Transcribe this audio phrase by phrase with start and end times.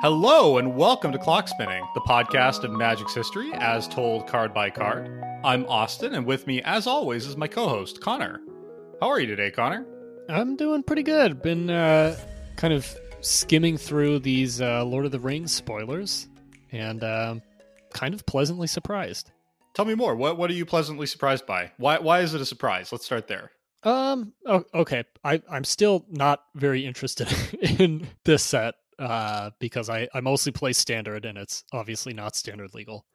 [0.00, 4.70] Hello and welcome to Clock Spinning, the podcast of Magic's history as told card by
[4.70, 5.10] card.
[5.42, 8.40] I'm Austin, and with me, as always, is my co-host Connor.
[9.00, 9.84] How are you today, Connor?
[10.28, 11.42] I'm doing pretty good.
[11.42, 12.16] Been uh,
[12.54, 12.86] kind of
[13.22, 16.28] skimming through these uh, Lord of the Rings spoilers,
[16.70, 17.42] and um,
[17.92, 19.32] kind of pleasantly surprised.
[19.74, 20.14] Tell me more.
[20.14, 21.72] What what are you pleasantly surprised by?
[21.76, 22.92] Why why is it a surprise?
[22.92, 23.50] Let's start there.
[23.82, 24.32] Um.
[24.46, 25.02] Oh, okay.
[25.24, 27.34] I I'm still not very interested
[27.80, 32.74] in this set uh, because I, I mostly play standard and it's obviously not standard
[32.74, 33.06] legal.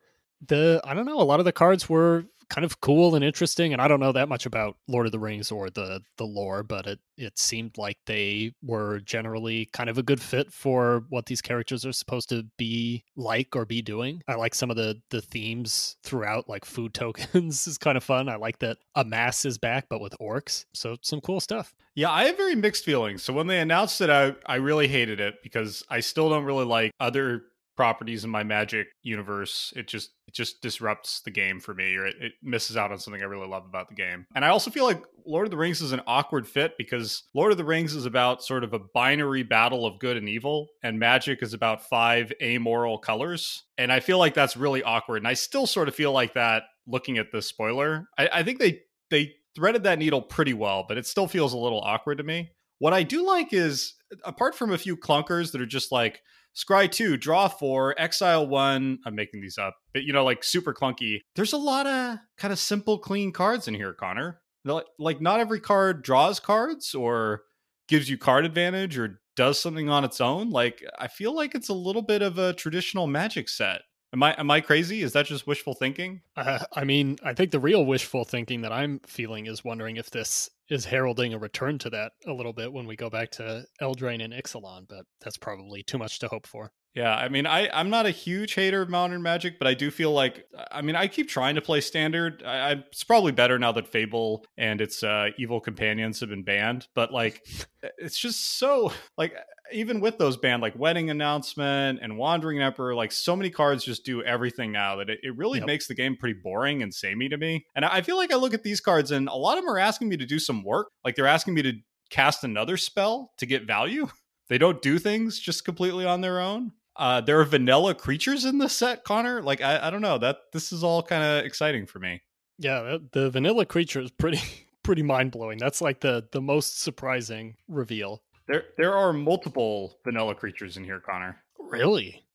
[0.48, 3.74] The I don't know, a lot of the cards were kind of cool and interesting,
[3.74, 6.62] and I don't know that much about Lord of the Rings or the the lore,
[6.62, 11.26] but it it seemed like they were generally kind of a good fit for what
[11.26, 14.22] these characters are supposed to be like or be doing.
[14.28, 18.30] I like some of the the themes throughout, like food tokens is kind of fun.
[18.30, 21.74] I like that Amass is back, but with orcs, so some cool stuff.
[21.96, 23.24] Yeah, I have very mixed feelings.
[23.24, 26.66] So when they announced it, I I really hated it because I still don't really
[26.66, 27.46] like other
[27.76, 32.06] properties in my magic universe it just it just disrupts the game for me or
[32.06, 34.26] it, it, misses out on something i really love about the game.
[34.36, 37.52] And i also feel like lord of the rings is an awkward fit because lord
[37.52, 41.00] of the rings is about sort of a binary battle of good and evil and
[41.00, 45.34] magic is about five amoral colors and i feel like that's really awkward and i
[45.34, 48.08] still sort of feel like that looking at the spoiler.
[48.18, 51.58] I, I think they they threaded that needle pretty well but it still feels a
[51.58, 52.52] little awkward to me.
[52.80, 56.22] What i do like is apart from a few clunkers that are just like
[56.56, 59.00] Scry 2, draw 4, exile 1.
[59.06, 61.22] I'm making these up, but you know, like super clunky.
[61.36, 64.40] There's a lot of kind of simple, clean cards in here, Connor.
[64.66, 67.42] Like, not every card draws cards or
[67.90, 70.52] gives you card advantage or does something on its own.
[70.52, 73.82] Like, I feel like it's a little bit of a traditional magic set.
[74.14, 75.02] Am I am I crazy?
[75.02, 76.22] Is that just wishful thinking?
[76.36, 80.12] Uh, I mean, I think the real wishful thinking that I'm feeling is wondering if
[80.12, 83.66] this is heralding a return to that a little bit when we go back to
[83.82, 86.72] Eldraine and Ixalan, but that's probably too much to hope for.
[86.94, 89.90] Yeah, I mean, I I'm not a huge hater of modern Magic, but I do
[89.90, 92.44] feel like I mean, I keep trying to play Standard.
[92.46, 96.44] I, I it's probably better now that Fable and its uh, evil companions have been
[96.44, 97.44] banned, but like,
[97.98, 99.34] it's just so like
[99.72, 104.06] even with those banned, like Wedding Announcement and Wandering Emperor, like so many cards just
[104.06, 105.68] do everything now that it, it really yep.
[105.68, 107.66] makes the game pretty boring and samey to me.
[107.76, 109.80] And I feel like I look at these cards and a lot of them are
[109.80, 111.74] asking me to do some work, like they're asking me to
[112.10, 114.08] cast another spell to get value.
[114.50, 116.74] They don't do things just completely on their own.
[116.96, 119.42] Uh, there are vanilla creatures in the set, Connor.
[119.42, 122.22] Like I, I don't know that this is all kind of exciting for me.
[122.60, 124.42] Yeah, the vanilla creature is pretty
[124.84, 125.58] pretty mind blowing.
[125.58, 128.22] That's like the the most surprising reveal.
[128.48, 131.38] There there are multiple vanilla creatures in here, Connor.
[131.60, 132.26] Really?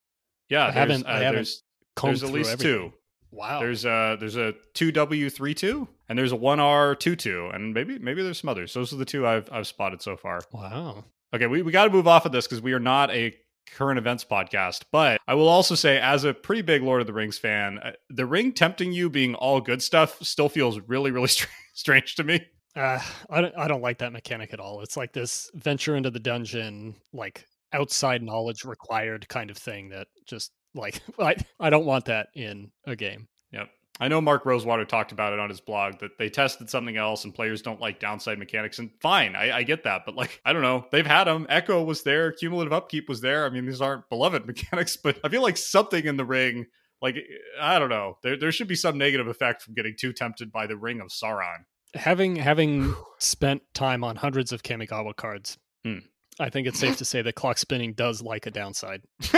[0.48, 1.06] Yeah, I haven't.
[1.06, 1.62] Uh, I haven't there's,
[2.02, 2.90] there's at least everything.
[2.90, 2.92] two.
[3.30, 3.60] Wow.
[3.60, 7.50] There's a there's a two W three two and there's a one R two two
[7.52, 8.72] and maybe maybe there's some others.
[8.72, 10.40] Those are the two I've I've spotted so far.
[10.52, 11.04] Wow.
[11.34, 13.34] Okay, we, we got to move off of this because we are not a
[13.74, 14.84] current events podcast.
[14.90, 17.92] But I will also say, as a pretty big Lord of the Rings fan, uh,
[18.08, 21.28] the ring tempting you being all good stuff still feels really, really
[21.74, 22.46] strange to me.
[22.78, 24.82] Uh, I don't, I don't like that mechanic at all.
[24.82, 30.06] It's like this venture into the dungeon, like outside knowledge required kind of thing that
[30.26, 33.26] just like I, I don't want that in a game.
[33.50, 33.68] Yep.
[34.00, 37.24] I know Mark Rosewater talked about it on his blog that they tested something else
[37.24, 38.78] and players don't like downside mechanics.
[38.78, 40.02] And fine, I, I, get that.
[40.06, 40.86] But like, I don't know.
[40.92, 41.48] They've had them.
[41.48, 42.30] Echo was there.
[42.30, 43.44] Cumulative upkeep was there.
[43.44, 46.66] I mean, these aren't beloved mechanics, but I feel like something in the ring,
[47.02, 47.16] like,
[47.60, 48.18] I don't know.
[48.22, 51.08] There, there should be some negative effect from getting too tempted by the ring of
[51.08, 51.64] Sauron.
[51.94, 55.98] Having having spent time on hundreds of Kamigawa cards, hmm.
[56.38, 59.02] I think it's safe to say that clock spinning does like a downside.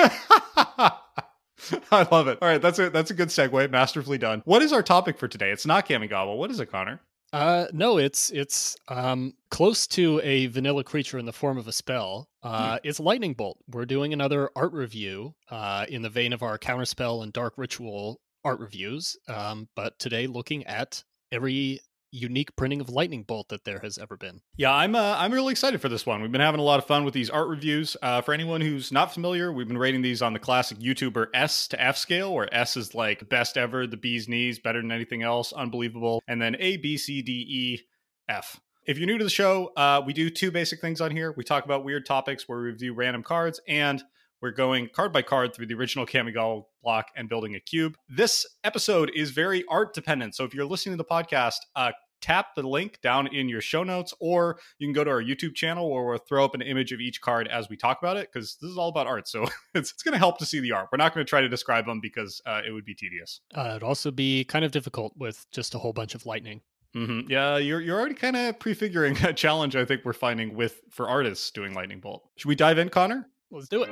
[1.92, 2.38] I love it.
[2.42, 3.70] All right, that's a that's a good segue.
[3.70, 4.42] Masterfully done.
[4.44, 5.50] What is our topic for today?
[5.50, 6.36] It's not Kamigawa.
[6.36, 7.00] What is it, Connor?
[7.32, 11.72] Uh, no, it's it's um close to a vanilla creature in the form of a
[11.72, 12.28] spell.
[12.42, 12.78] Uh, hmm.
[12.82, 13.58] it's lightning bolt.
[13.68, 15.34] We're doing another art review.
[15.48, 19.16] Uh, in the vein of our counterspell and dark ritual art reviews.
[19.28, 21.80] Um, but today looking at every
[22.12, 24.40] unique printing of lightning bolt that there has ever been.
[24.56, 26.22] Yeah, I'm uh, I'm really excited for this one.
[26.22, 27.96] We've been having a lot of fun with these art reviews.
[28.02, 31.68] Uh, for anyone who's not familiar, we've been rating these on the classic YouTuber S
[31.68, 35.22] to F scale, where S is like best ever, the bee's knees, better than anything
[35.22, 37.80] else, unbelievable, and then A, B, C, D, E,
[38.28, 38.60] F.
[38.86, 41.32] If you're new to the show, uh, we do two basic things on here.
[41.36, 44.02] We talk about weird topics where we review random cards, and
[44.40, 47.96] we're going card by card through the original Kamigawa block and building a cube.
[48.08, 50.34] This episode is very art dependent.
[50.34, 53.82] So if you're listening to the podcast, uh, tap the link down in your show
[53.82, 56.92] notes, or you can go to our YouTube channel where we'll throw up an image
[56.92, 59.28] of each card as we talk about it, because this is all about art.
[59.28, 60.88] So it's, it's going to help to see the art.
[60.92, 63.40] We're not going to try to describe them because uh, it would be tedious.
[63.54, 66.60] Uh, it'd also be kind of difficult with just a whole bunch of lightning.
[66.96, 67.30] Mm-hmm.
[67.30, 71.08] Yeah, you're you're already kind of prefiguring a challenge I think we're finding with for
[71.08, 72.28] artists doing lightning bolt.
[72.36, 73.28] Should we dive in, Connor?
[73.52, 73.90] Let's do it.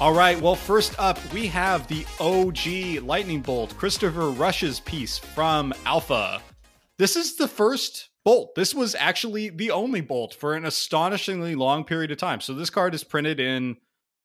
[0.00, 0.40] All right.
[0.40, 6.42] Well, first up, we have the OG lightning bolt, Christopher Rush's piece from Alpha.
[6.98, 8.54] This is the first bolt.
[8.54, 12.40] This was actually the only bolt for an astonishingly long period of time.
[12.40, 13.76] So this card is printed in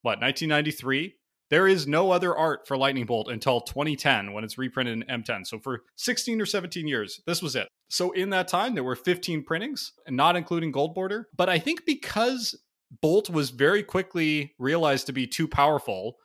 [0.01, 1.15] what 1993
[1.49, 5.47] there is no other art for Lightning Bolt until 2010 when it's reprinted in M10.
[5.47, 7.67] So for 16 or 17 years, this was it.
[7.89, 11.27] So in that time, there were 15 printings, not including Gold Border.
[11.35, 12.55] But I think because
[13.01, 16.17] Bolt was very quickly realized to be too powerful,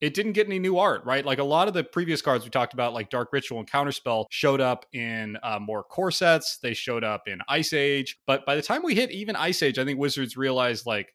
[0.00, 1.24] it didn't get any new art, right?
[1.24, 4.26] Like a lot of the previous cards we talked about, like Dark Ritual and Counterspell,
[4.30, 6.58] showed up in uh, more core sets.
[6.58, 8.18] They showed up in Ice Age.
[8.26, 11.14] But by the time we hit even Ice Age, I think Wizards realized like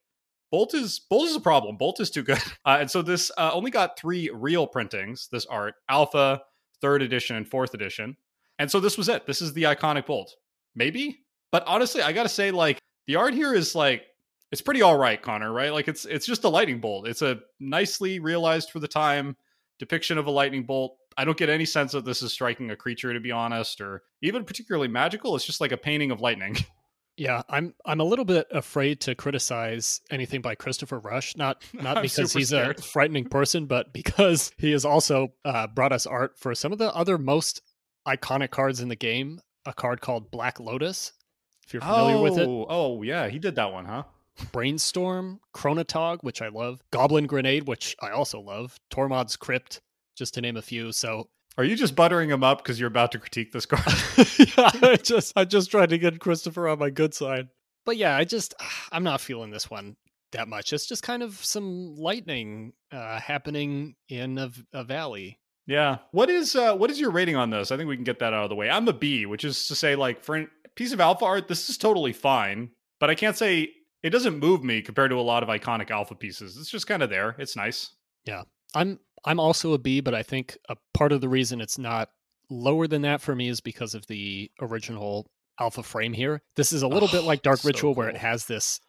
[0.52, 1.78] Bolt is Bolt is a problem.
[1.78, 5.28] Bolt is too good, uh, and so this uh, only got three real printings.
[5.32, 6.42] This art, Alpha,
[6.82, 8.18] Third Edition, and Fourth Edition,
[8.58, 9.26] and so this was it.
[9.26, 10.36] This is the iconic Bolt,
[10.76, 11.20] maybe.
[11.52, 14.04] But honestly, I gotta say, like the art here is like
[14.52, 15.52] it's pretty all right, Connor.
[15.52, 15.72] Right?
[15.72, 17.08] Like it's it's just a lightning bolt.
[17.08, 19.36] It's a nicely realized for the time
[19.78, 20.98] depiction of a lightning bolt.
[21.18, 24.04] I don't get any sense that this is striking a creature, to be honest, or
[24.22, 25.36] even particularly magical.
[25.36, 26.58] It's just like a painting of lightning.
[27.20, 31.36] Yeah, I'm I'm a little bit afraid to criticize anything by Christopher Rush.
[31.36, 32.80] Not not because he's scared.
[32.80, 36.80] a frightening person, but because he has also uh, brought us art for some of
[36.80, 37.62] the other most
[38.08, 39.42] iconic cards in the game.
[39.66, 41.12] A card called Black Lotus.
[41.68, 42.48] If you're familiar oh, with it.
[42.48, 44.04] Oh yeah, he did that one, huh?
[44.54, 49.82] Brainstorm, Chronatog, which I love, Goblin Grenade, which I also love, Tormod's Crypt,
[50.16, 50.94] just to name a few.
[50.94, 51.28] So
[51.60, 53.84] are you just buttering him up because you're about to critique this card?
[54.40, 57.50] yeah, I just I just tried to get Christopher on my good side.
[57.86, 58.54] But yeah, I just
[58.94, 59.98] I'm not feeling this one
[60.32, 60.72] that much.
[60.72, 65.38] It's just kind of some lightning uh, happening in a, a valley.
[65.68, 65.98] Yeah.
[66.12, 67.74] What is uh what is your rating on this?
[67.74, 68.70] I think we can get that out of the way.
[68.70, 71.70] I'm a B, which is to say like for a piece of alpha art, this
[71.70, 72.70] is totally fine,
[73.02, 73.70] but I can't say
[74.02, 76.56] it doesn't move me compared to a lot of iconic alpha pieces.
[76.56, 77.36] It's just kind of there.
[77.38, 77.90] It's nice.
[78.24, 78.44] Yeah.
[78.74, 82.10] I'm I'm also a B, but I think a part of the reason it's not
[82.50, 85.30] lower than that for me is because of the original
[85.60, 86.42] alpha frame here.
[86.56, 88.00] This is a little oh, bit like Dark so Ritual cool.
[88.00, 88.80] where it has this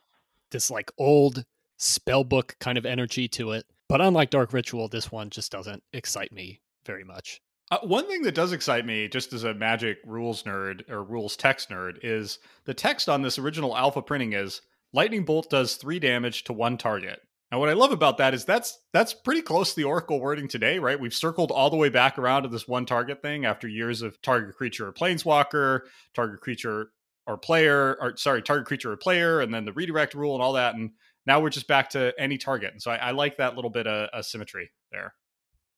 [0.50, 1.44] this like old
[1.78, 3.66] spellbook kind of energy to it.
[3.88, 7.40] But unlike Dark Ritual, this one just doesn't excite me very much.
[7.70, 11.36] Uh, one thing that does excite me, just as a magic rules nerd or rules
[11.36, 14.60] text nerd, is the text on this original alpha printing is
[14.92, 17.20] Lightning Bolt does three damage to one target.
[17.50, 20.46] Now, what I love about that is that's that's pretty close to the Oracle wording
[20.46, 20.98] today, right?
[20.98, 24.22] We've circled all the way back around to this one target thing after years of
[24.22, 25.80] target creature or planeswalker,
[26.14, 26.92] target creature
[27.26, 30.52] or player, or sorry, target creature or player, and then the redirect rule and all
[30.52, 30.76] that.
[30.76, 30.90] And
[31.26, 32.72] now we're just back to any target.
[32.72, 35.14] And so I, I like that little bit of, of symmetry there.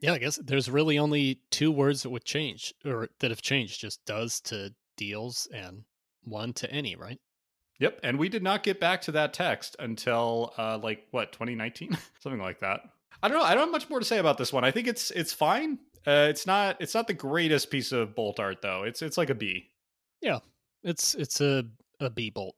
[0.01, 3.81] Yeah, I guess there's really only two words that would change or that have changed,
[3.81, 5.85] just does to deals and
[6.25, 7.19] one to any, right?
[7.83, 11.99] Yep, and we did not get back to that text until uh, like what 2019,
[12.21, 12.83] something like that.
[13.21, 13.45] I don't know.
[13.45, 14.65] I don't have much more to say about this one.
[14.65, 15.81] I think it's it's fine.
[16.07, 18.85] Uh, it's not it's not the greatest piece of bolt art though.
[18.85, 19.69] It's it's like a B.
[20.21, 20.39] Yeah,
[20.85, 21.65] it's it's a
[21.99, 22.55] a B bolt.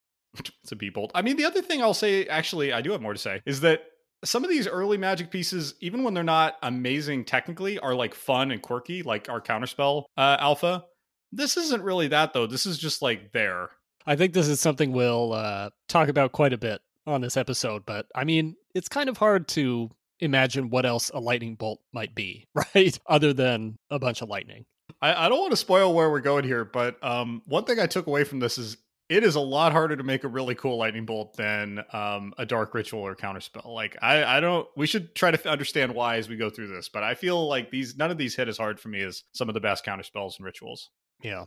[0.38, 1.12] it's a B bolt.
[1.14, 3.60] I mean, the other thing I'll say, actually, I do have more to say, is
[3.60, 3.82] that
[4.24, 8.50] some of these early Magic pieces, even when they're not amazing technically, are like fun
[8.50, 10.84] and quirky, like our Counterspell uh, Alpha.
[11.30, 12.48] This isn't really that though.
[12.48, 13.70] This is just like there.
[14.06, 17.86] I think this is something we'll uh, talk about quite a bit on this episode.
[17.86, 22.14] But I mean, it's kind of hard to imagine what else a lightning bolt might
[22.14, 22.98] be, right?
[23.06, 24.66] Other than a bunch of lightning.
[25.00, 27.86] I, I don't want to spoil where we're going here, but um, one thing I
[27.86, 28.76] took away from this is
[29.08, 32.46] it is a lot harder to make a really cool lightning bolt than um, a
[32.46, 33.66] dark ritual or counterspell.
[33.66, 34.66] Like I, I don't.
[34.76, 37.70] We should try to understand why as we go through this, but I feel like
[37.70, 40.38] these none of these hit as hard for me as some of the best counterspells
[40.38, 40.90] and rituals.
[41.22, 41.44] Yeah,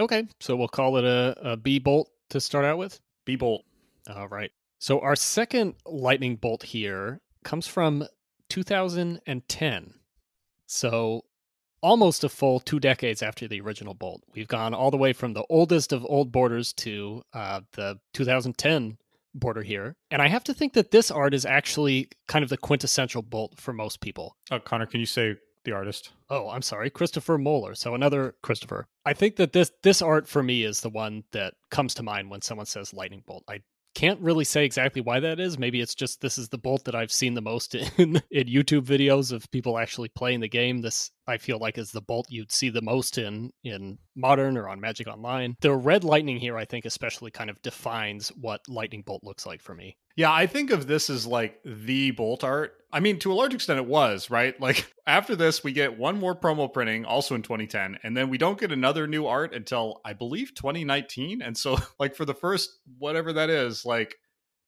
[0.00, 3.00] Okay, so we'll call it a, a B bolt to start out with.
[3.24, 3.64] B bolt.
[4.08, 4.50] All right.
[4.78, 8.06] So our second lightning bolt here comes from
[8.48, 9.94] 2010.
[10.66, 11.24] So
[11.80, 14.22] almost a full two decades after the original bolt.
[14.34, 18.98] We've gone all the way from the oldest of old borders to uh, the 2010
[19.34, 19.96] border here.
[20.10, 23.58] And I have to think that this art is actually kind of the quintessential bolt
[23.58, 24.36] for most people.
[24.50, 25.36] Uh, Connor, can you say
[25.68, 26.12] the artist.
[26.30, 27.74] Oh, I'm sorry, Christopher Moeller.
[27.74, 28.86] So another Christopher.
[29.04, 32.30] I think that this this art for me is the one that comes to mind
[32.30, 33.44] when someone says lightning bolt.
[33.48, 33.60] I
[33.94, 35.58] can't really say exactly why that is.
[35.58, 38.82] Maybe it's just this is the bolt that I've seen the most in in YouTube
[38.82, 40.80] videos of people actually playing the game.
[40.80, 44.68] This I feel like is the bolt you'd see the most in in modern or
[44.68, 45.54] on Magic Online.
[45.60, 49.60] The red lightning here, I think, especially kind of defines what lightning bolt looks like
[49.60, 49.96] for me.
[50.18, 52.74] Yeah, I think of this as like the bolt art.
[52.92, 54.60] I mean, to a large extent, it was, right?
[54.60, 58.36] Like, after this, we get one more promo printing, also in 2010, and then we
[58.36, 61.40] don't get another new art until I believe 2019.
[61.40, 64.16] And so, like, for the first, whatever that is, like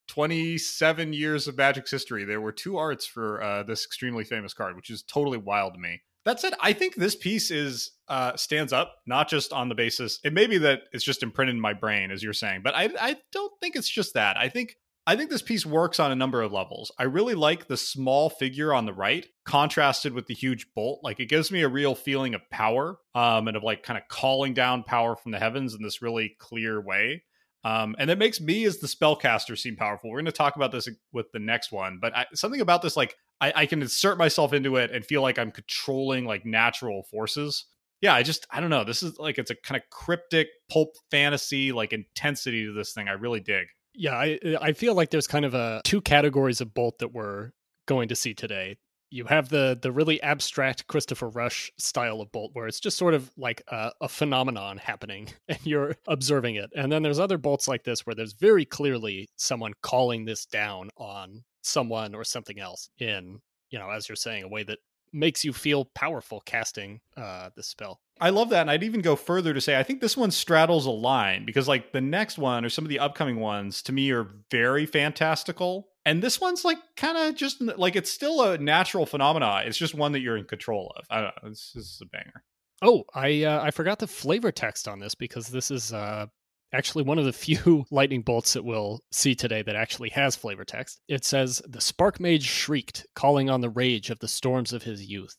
[0.07, 4.77] 27 years of Magic's history, there were two arts for uh, this extremely famous card,
[4.77, 6.01] which is totally wild to me.
[6.27, 10.21] That said, I think this piece is uh, stands up not just on the basis.
[10.23, 12.91] It may be that it's just imprinted in my brain, as you're saying, but I
[13.01, 14.37] I don't think it's just that.
[14.37, 14.77] I think
[15.07, 16.93] I think this piece works on a number of levels.
[16.99, 21.01] I really like the small figure on the right contrasted with the huge bolt.
[21.03, 24.07] Like it gives me a real feeling of power um, and of like kind of
[24.09, 27.25] calling down power from the heavens in this really clear way.
[27.65, 30.11] Um, and it makes me as the spellcaster seem powerful.
[30.11, 32.97] We're going to talk about this with the next one, but I, something about this,
[32.97, 37.03] like I, I can insert myself into it and feel like I'm controlling like natural
[37.11, 37.67] forces.
[38.01, 38.85] Yeah, I just I don't know.
[38.85, 43.09] This is like it's a kind of cryptic pulp fantasy like intensity to this thing.
[43.09, 43.67] I really dig.
[43.95, 47.13] Yeah, I uh, I feel like there's kind of a two categories of bolt that
[47.13, 47.51] we're
[47.87, 48.77] going to see today.
[49.11, 53.15] You have the the really abstract Christopher Rush style of bolt, where it's just sort
[53.15, 56.71] of like a, a phenomenon happening, and you're observing it.
[56.77, 60.91] And then there's other bolts like this, where there's very clearly someone calling this down
[60.97, 63.39] on someone or something else in
[63.71, 64.79] you know as you're saying a way that
[65.13, 68.61] makes you feel powerful casting uh the spell I love that.
[68.61, 71.67] And I'd even go further to say I think this one straddles a line because,
[71.67, 75.89] like, the next one or some of the upcoming ones to me are very fantastical.
[76.05, 79.63] And this one's like kind of just like it's still a natural phenomena.
[79.65, 81.05] It's just one that you're in control of.
[81.11, 81.49] I don't know.
[81.51, 82.43] This, this is a banger.
[82.83, 86.27] Oh, I uh, I forgot the flavor text on this because this is uh,
[86.73, 90.65] actually one of the few lightning bolts that we'll see today that actually has flavor
[90.65, 91.01] text.
[91.09, 95.07] It says, The spark mage shrieked, calling on the rage of the storms of his
[95.07, 95.37] youth.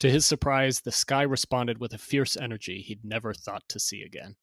[0.00, 4.02] To his surprise, the sky responded with a fierce energy he'd never thought to see
[4.02, 4.36] again.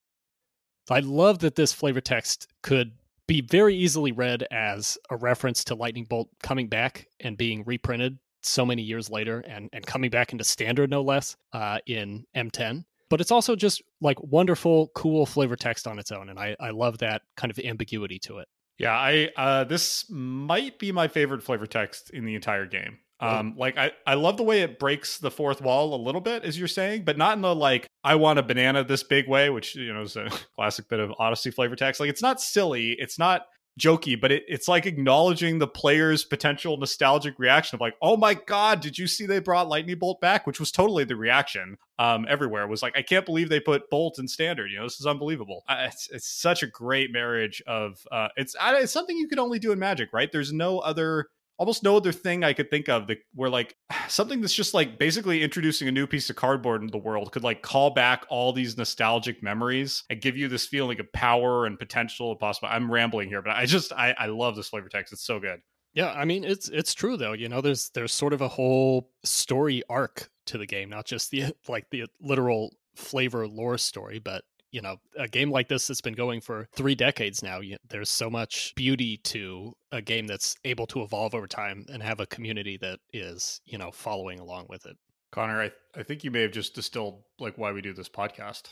[0.90, 2.92] I love that this flavor text could
[3.28, 8.20] be very easily read as a reference to Lightning Bolt coming back and being reprinted
[8.44, 12.84] so many years later and, and coming back into standard, no less, uh, in M10
[13.10, 16.72] but it's also just like wonderful, cool flavor text on its own, and I I
[16.72, 18.48] love that kind of ambiguity to it.
[18.78, 23.00] Yeah, I uh, this might be my favorite flavor text in the entire game.
[23.22, 26.44] Um, like I, I love the way it breaks the fourth wall a little bit,
[26.44, 29.50] as you're saying, but not in the like I want a banana this big way,
[29.50, 32.02] which you know is a classic bit of Odyssey flavor text.
[32.02, 33.48] Like it's not silly, it's not
[33.80, 38.34] jokey, but it, it's like acknowledging the player's potential nostalgic reaction of like, oh my
[38.34, 40.48] god, did you see they brought Lightning Bolt back?
[40.48, 42.64] Which was totally the reaction um, everywhere.
[42.64, 44.72] It was like, I can't believe they put Bolt in standard.
[44.72, 45.64] You know, this is unbelievable.
[45.68, 49.60] Uh, it's, it's such a great marriage of uh, it's it's something you can only
[49.60, 50.32] do in Magic, right?
[50.32, 51.28] There's no other
[51.58, 53.76] almost no other thing I could think of that where like
[54.08, 57.44] something that's just like basically introducing a new piece of cardboard into the world could
[57.44, 61.80] like call back all these nostalgic memories and give you this feeling of power and
[61.80, 62.70] potential possible.
[62.72, 65.14] I'm rambling here, but I just I, I love this flavor text.
[65.14, 65.60] It's so good.
[65.94, 67.34] Yeah, I mean it's it's true though.
[67.34, 71.32] You know, there's there's sort of a whole story arc to the game, not just
[71.32, 76.02] the like the literal flavor lore story, but you know a game like this that's
[76.02, 80.86] been going for three decades now there's so much beauty to a game that's able
[80.86, 84.86] to evolve over time and have a community that is you know following along with
[84.86, 84.98] it.
[85.32, 88.64] Connor i, I think you may have just distilled like why we do this podcast.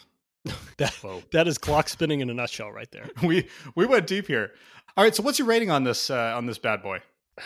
[0.77, 1.21] That, Whoa.
[1.31, 3.09] that is clock spinning in a nutshell right there.
[3.23, 4.51] We we went deep here.
[4.97, 6.99] All right so what's your rating on this uh, on this bad boy?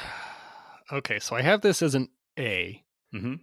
[0.90, 2.08] Okay so i have this as an
[2.40, 2.82] a.
[3.14, 3.36] Mm-hmm.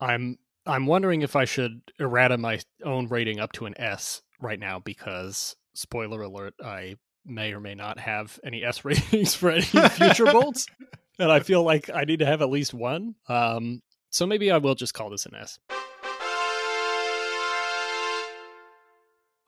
[0.00, 4.58] i'm i'm wondering if i should errata my own rating up to an s right
[4.58, 9.62] now because spoiler alert, I may or may not have any S ratings for any
[9.62, 10.66] future bolts.
[11.18, 13.14] And I feel like I need to have at least one.
[13.26, 15.58] Um, so maybe I will just call this an S.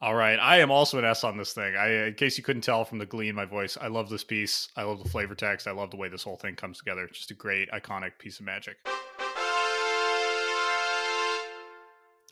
[0.01, 1.75] All right, I am also an S on this thing.
[1.75, 4.23] I, in case you couldn't tell from the glee in my voice, I love this
[4.23, 4.69] piece.
[4.77, 5.67] I love the flavor text.
[5.67, 7.05] I love the way this whole thing comes together.
[7.11, 8.77] Just a great, iconic piece of magic.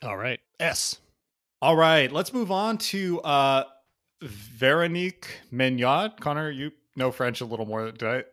[0.02, 0.98] All right, S.
[1.60, 3.64] All right, let's move on to uh,
[4.22, 6.20] Veronique Meignaud.
[6.20, 7.90] Connor, you know French a little more.
[7.90, 8.24] Did I?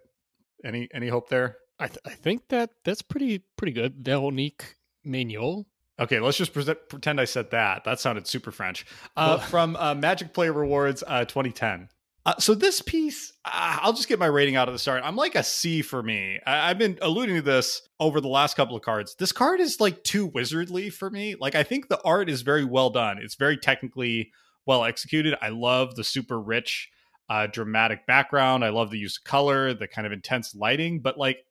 [0.63, 1.57] Any any hope there?
[1.79, 4.03] I th- I think that that's pretty pretty good.
[4.03, 5.65] Veronique Meignaud.
[5.99, 7.83] Okay, let's just pre- pretend I said that.
[7.85, 8.85] That sounded super French.
[9.15, 11.89] Uh, from uh, Magic Play Rewards uh, 2010.
[12.25, 15.03] Uh, so this piece, uh, I'll just get my rating out of the start.
[15.05, 16.39] I'm like a C for me.
[16.45, 19.15] I- have been alluding to this over the last couple of cards.
[19.19, 21.35] This card is like too wizardly for me.
[21.39, 23.19] Like I think the art is very well done.
[23.19, 24.31] It's very technically
[24.65, 25.35] well executed.
[25.41, 26.89] I love the super rich,
[27.29, 28.65] uh, dramatic background.
[28.65, 30.99] I love the use of color, the kind of intense lighting.
[30.99, 31.45] But like.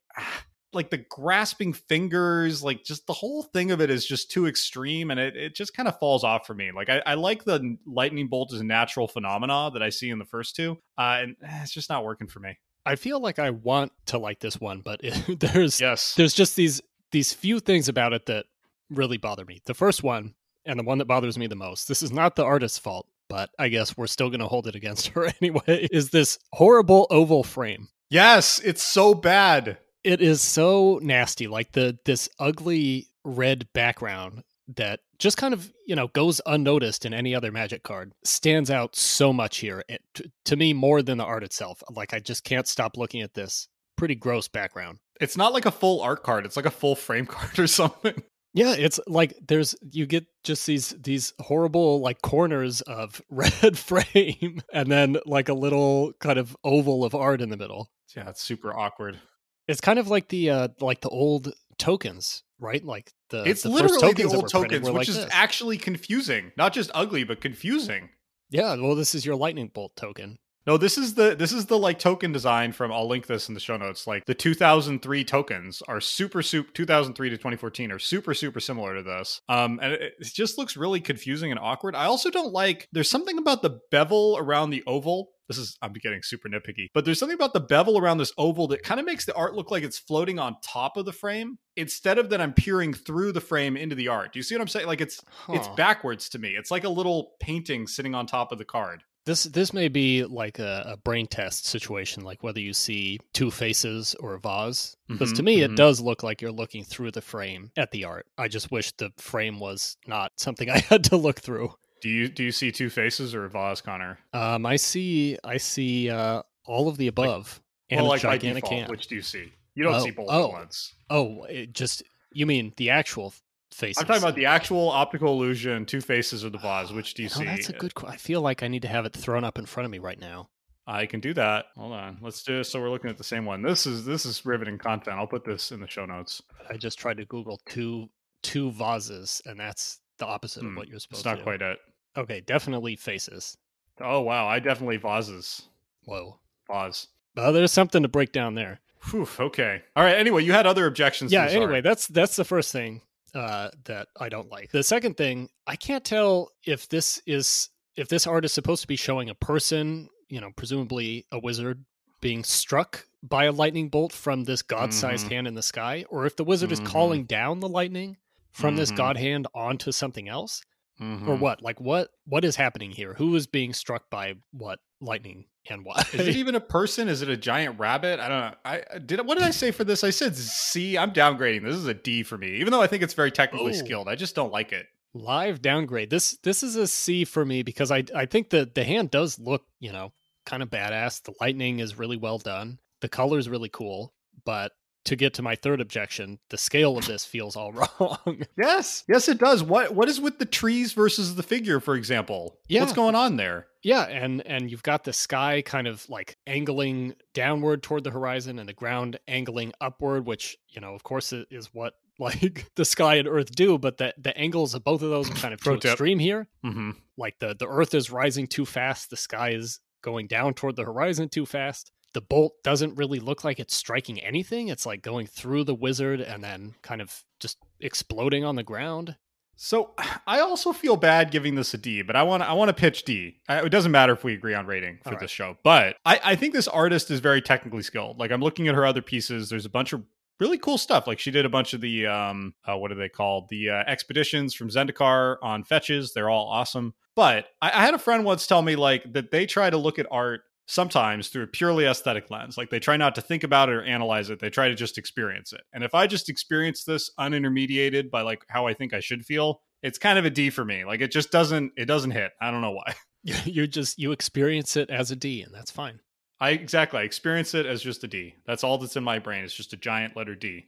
[0.75, 5.11] Like the grasping fingers, like just the whole thing of it is just too extreme
[5.11, 6.71] and it, it just kind of falls off for me.
[6.75, 10.19] Like I, I like the lightning bolt as a natural phenomena that I see in
[10.19, 12.59] the first two, uh, and eh, it's just not working for me.
[12.87, 16.57] I feel like I want to like this one, but it, there's yes, there's just
[16.57, 16.81] these
[17.13, 18.47] these few things about it that
[18.91, 19.61] really bother me.
[19.65, 20.35] The first one,
[20.67, 23.07] and the one that bothers me the most, this is not the artist's fault.
[23.29, 25.89] but I guess we're still going to hold it against her anyway.
[25.91, 27.89] Is this horrible oval frame?
[28.11, 29.79] Yes, it's so bad.
[30.05, 31.47] It is so nasty.
[31.49, 34.43] Like the this ugly red background
[34.77, 38.97] that just kind of you know goes unnoticed in any other magic card stands out
[38.97, 42.45] so much here it, t- to me more than the art itself like i just
[42.45, 43.69] can't stop looking at this
[43.99, 46.47] pretty gross background It's not like a full art card.
[46.47, 48.23] It's like a full frame card or something.
[48.55, 54.63] yeah it's like there's you get just these these horrible like corners of red frame
[54.73, 58.43] and then like a little kind of oval of art in the middle Yeah, it's
[58.43, 59.21] super awkward.
[59.69, 63.69] It's kind of like the uh like the old tokens right like the it's the
[63.69, 65.29] literally the tokens that old tokens, which like is this.
[65.33, 66.53] actually confusing.
[66.57, 68.11] Not just ugly, but confusing.
[68.51, 71.79] yeah well this is your lightning bolt token No, this is the this is the
[71.79, 72.91] like token design from.
[72.91, 74.07] I'll link this in the show notes.
[74.07, 79.03] Like the 2003 tokens are super super 2003 to 2014 are super super similar to
[79.03, 79.41] this.
[79.49, 81.95] Um, and it, it just looks really confusing and awkward.
[81.95, 82.89] I also don't like.
[82.93, 85.33] There's something about the bevel around the oval.
[85.49, 88.67] This is I'm getting super nitpicky, but there's something about the bevel around this oval
[88.69, 91.59] that kind of makes the art look like it's floating on top of the frame
[91.77, 94.33] instead of that I'm peering through the frame into the art.
[94.33, 94.87] Do you see what I'm saying?
[94.87, 95.21] Like it's
[95.51, 96.51] it's backwards to me.
[96.51, 99.03] It's like a little painting sitting on top of the card.
[99.27, 103.51] This this may be like a, a brain test situation, like whether you see two
[103.51, 104.97] faces or a vase.
[105.09, 105.65] Because to Mhm, me, mhm.
[105.65, 108.27] it does look like you're looking through the frame at the art.
[108.37, 111.73] I just wish the frame was not something I had to look through.
[112.05, 114.19] Do you do you see two faces or a vase, Connor?
[114.35, 118.79] Um, I see I see uh, all of the above and well, like gigantic default,
[118.81, 118.91] hand.
[118.91, 119.51] which do you see?
[119.75, 120.45] You don't Oh, see both oh.
[120.45, 120.93] at once.
[121.09, 123.33] Oh, just you mean the actual
[123.73, 124.03] faces?
[124.03, 126.93] I'm talking about the actual optical illusion, two faces of the vase.
[126.93, 127.45] Which do you Oh, see?
[127.47, 127.95] that's a good.
[127.95, 129.99] qu- I feel like I need to have it thrown up in front of me
[129.99, 130.51] right now.
[130.87, 131.65] I can do that.
[131.75, 132.19] Hold on.
[132.21, 132.65] Let's do it.
[132.65, 133.63] So we're looking at the same one.
[133.63, 135.17] This is this is riveting content.
[135.17, 136.43] I'll put this in the show notes.
[136.69, 138.11] I just tried to Google two
[138.43, 141.43] two vases, and that's the opposite of Hmm, what you're supposed It's to not do.
[141.45, 141.79] quite it.
[142.17, 143.57] Okay, definitely faces.
[144.01, 145.69] Oh wow, I definitely vases.
[146.05, 146.39] Whoa.
[146.71, 147.09] Vase.
[147.37, 148.81] Well, there's something to break down there.
[149.11, 149.83] Whew, okay.
[149.97, 150.17] All right.
[150.17, 151.33] Anyway, you had other objections.
[151.33, 151.47] Yeah.
[151.47, 151.85] Anyway, art.
[151.85, 153.03] that's that's the first thing
[153.35, 154.71] uh, that I don't like.
[154.71, 158.89] The second thing, I can't tell if this is if this art is supposed to
[158.89, 161.85] be showing a person, you know, presumably a wizard
[162.21, 165.31] being struck by a lightning bolt from this god-sized Mhm.
[165.31, 166.73] hand in the sky, or if the wizard Mhm.
[166.73, 168.17] is calling down the lightning
[168.53, 168.97] from this Mhm.
[168.97, 170.63] god hand onto something else,
[171.01, 171.39] or Mhm.
[171.41, 171.63] what?
[171.63, 172.11] Like what?
[172.27, 173.15] What is happening here?
[173.15, 176.03] Who is being struck by what lightning and why?
[176.13, 177.09] Is it even a person?
[177.09, 178.21] Is it a giant rabbit?
[178.21, 178.55] I don't know.
[178.65, 179.27] I I- did.
[179.27, 180.05] What did I say for this?
[180.05, 180.97] I said C.
[180.97, 181.63] I'm downgrading.
[181.65, 183.77] This is a D for me, even though I think it's very technically Oh.
[183.85, 184.09] skilled.
[184.09, 184.87] I just don't like it.
[185.17, 188.83] live downgrade this this is a c for me because i i think that the
[188.83, 190.13] hand does look you know
[190.45, 194.13] kind of badass the lightning is really well done the color is really cool
[194.45, 194.73] but
[195.05, 199.29] to get to my third objection the scale of this feels all wrong Yes, yes,
[199.29, 199.63] it does.
[199.63, 202.59] What What is with the trees versus the figure, for example?
[202.69, 202.81] Yeah.
[202.81, 203.67] What's going on there?
[203.87, 208.59] yeah and and you've got the sky kind of like angling downward toward the horizon
[208.59, 213.17] and the ground angling upward which you know of course is what like the sky
[213.17, 215.75] and earth do but the the angles of both of those are kind of too
[215.75, 216.93] extreme here Mm-hmm.
[217.19, 220.85] like the the earth is rising too fast the sky is going down toward the
[220.85, 225.27] horizon too fast the bolt doesn't really look like it's striking anything it's like going
[225.27, 229.17] through the wizard and then kind of just exploding on the ground
[229.57, 229.95] So
[230.27, 233.05] I also feel bad giving this a D, but I want I want to pitch
[233.05, 233.41] D.
[233.49, 235.21] I, it doesn't matter if we agree on rating for right.
[235.21, 238.19] this show, but I, I think this artist is very technically skilled.
[238.19, 239.49] Like I'm looking at her other pieces.
[239.49, 240.03] There's a bunch of
[240.41, 241.07] really cool stuff.
[241.07, 243.49] Like she did a bunch of the um uh, what are they called?
[243.49, 246.13] The uh, expeditions from Zendikar on fetches.
[246.13, 246.95] They're all awesome.
[247.15, 250.01] But I, I had a friend once tell me like that they try to look
[250.01, 252.57] at art sometimes through a purely aesthetic lens.
[252.57, 254.41] Like they try not to think about it or analyze it.
[254.41, 255.61] They try to just experience it.
[255.73, 259.61] And if I just experience this unintermediated by like how I think I should feel,
[259.83, 260.85] it's kind of a D for me.
[260.85, 262.33] Like it just doesn't it doesn't hit.
[262.41, 262.95] I don't know why.
[263.45, 265.99] you just you experience it as a d and that's fine
[266.41, 268.35] I exactly I experience it as just a D.
[268.47, 269.45] That's all that's in my brain.
[269.45, 270.67] It's just a giant letter D.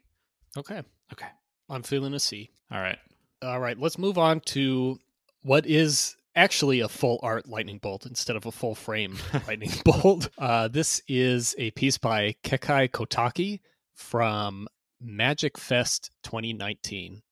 [0.57, 0.83] okay
[1.13, 1.27] Okay.
[1.69, 2.99] i'm feeling a c All right.
[3.43, 4.99] all right let's move on to
[5.43, 9.17] what is actually a full art lightning bolt instead of a full frame
[9.49, 10.29] lightning bolt.
[10.39, 13.61] Uh, this is a piece by Kekai Kotaki
[13.95, 14.69] from
[15.01, 17.23] Magic Fest 2019.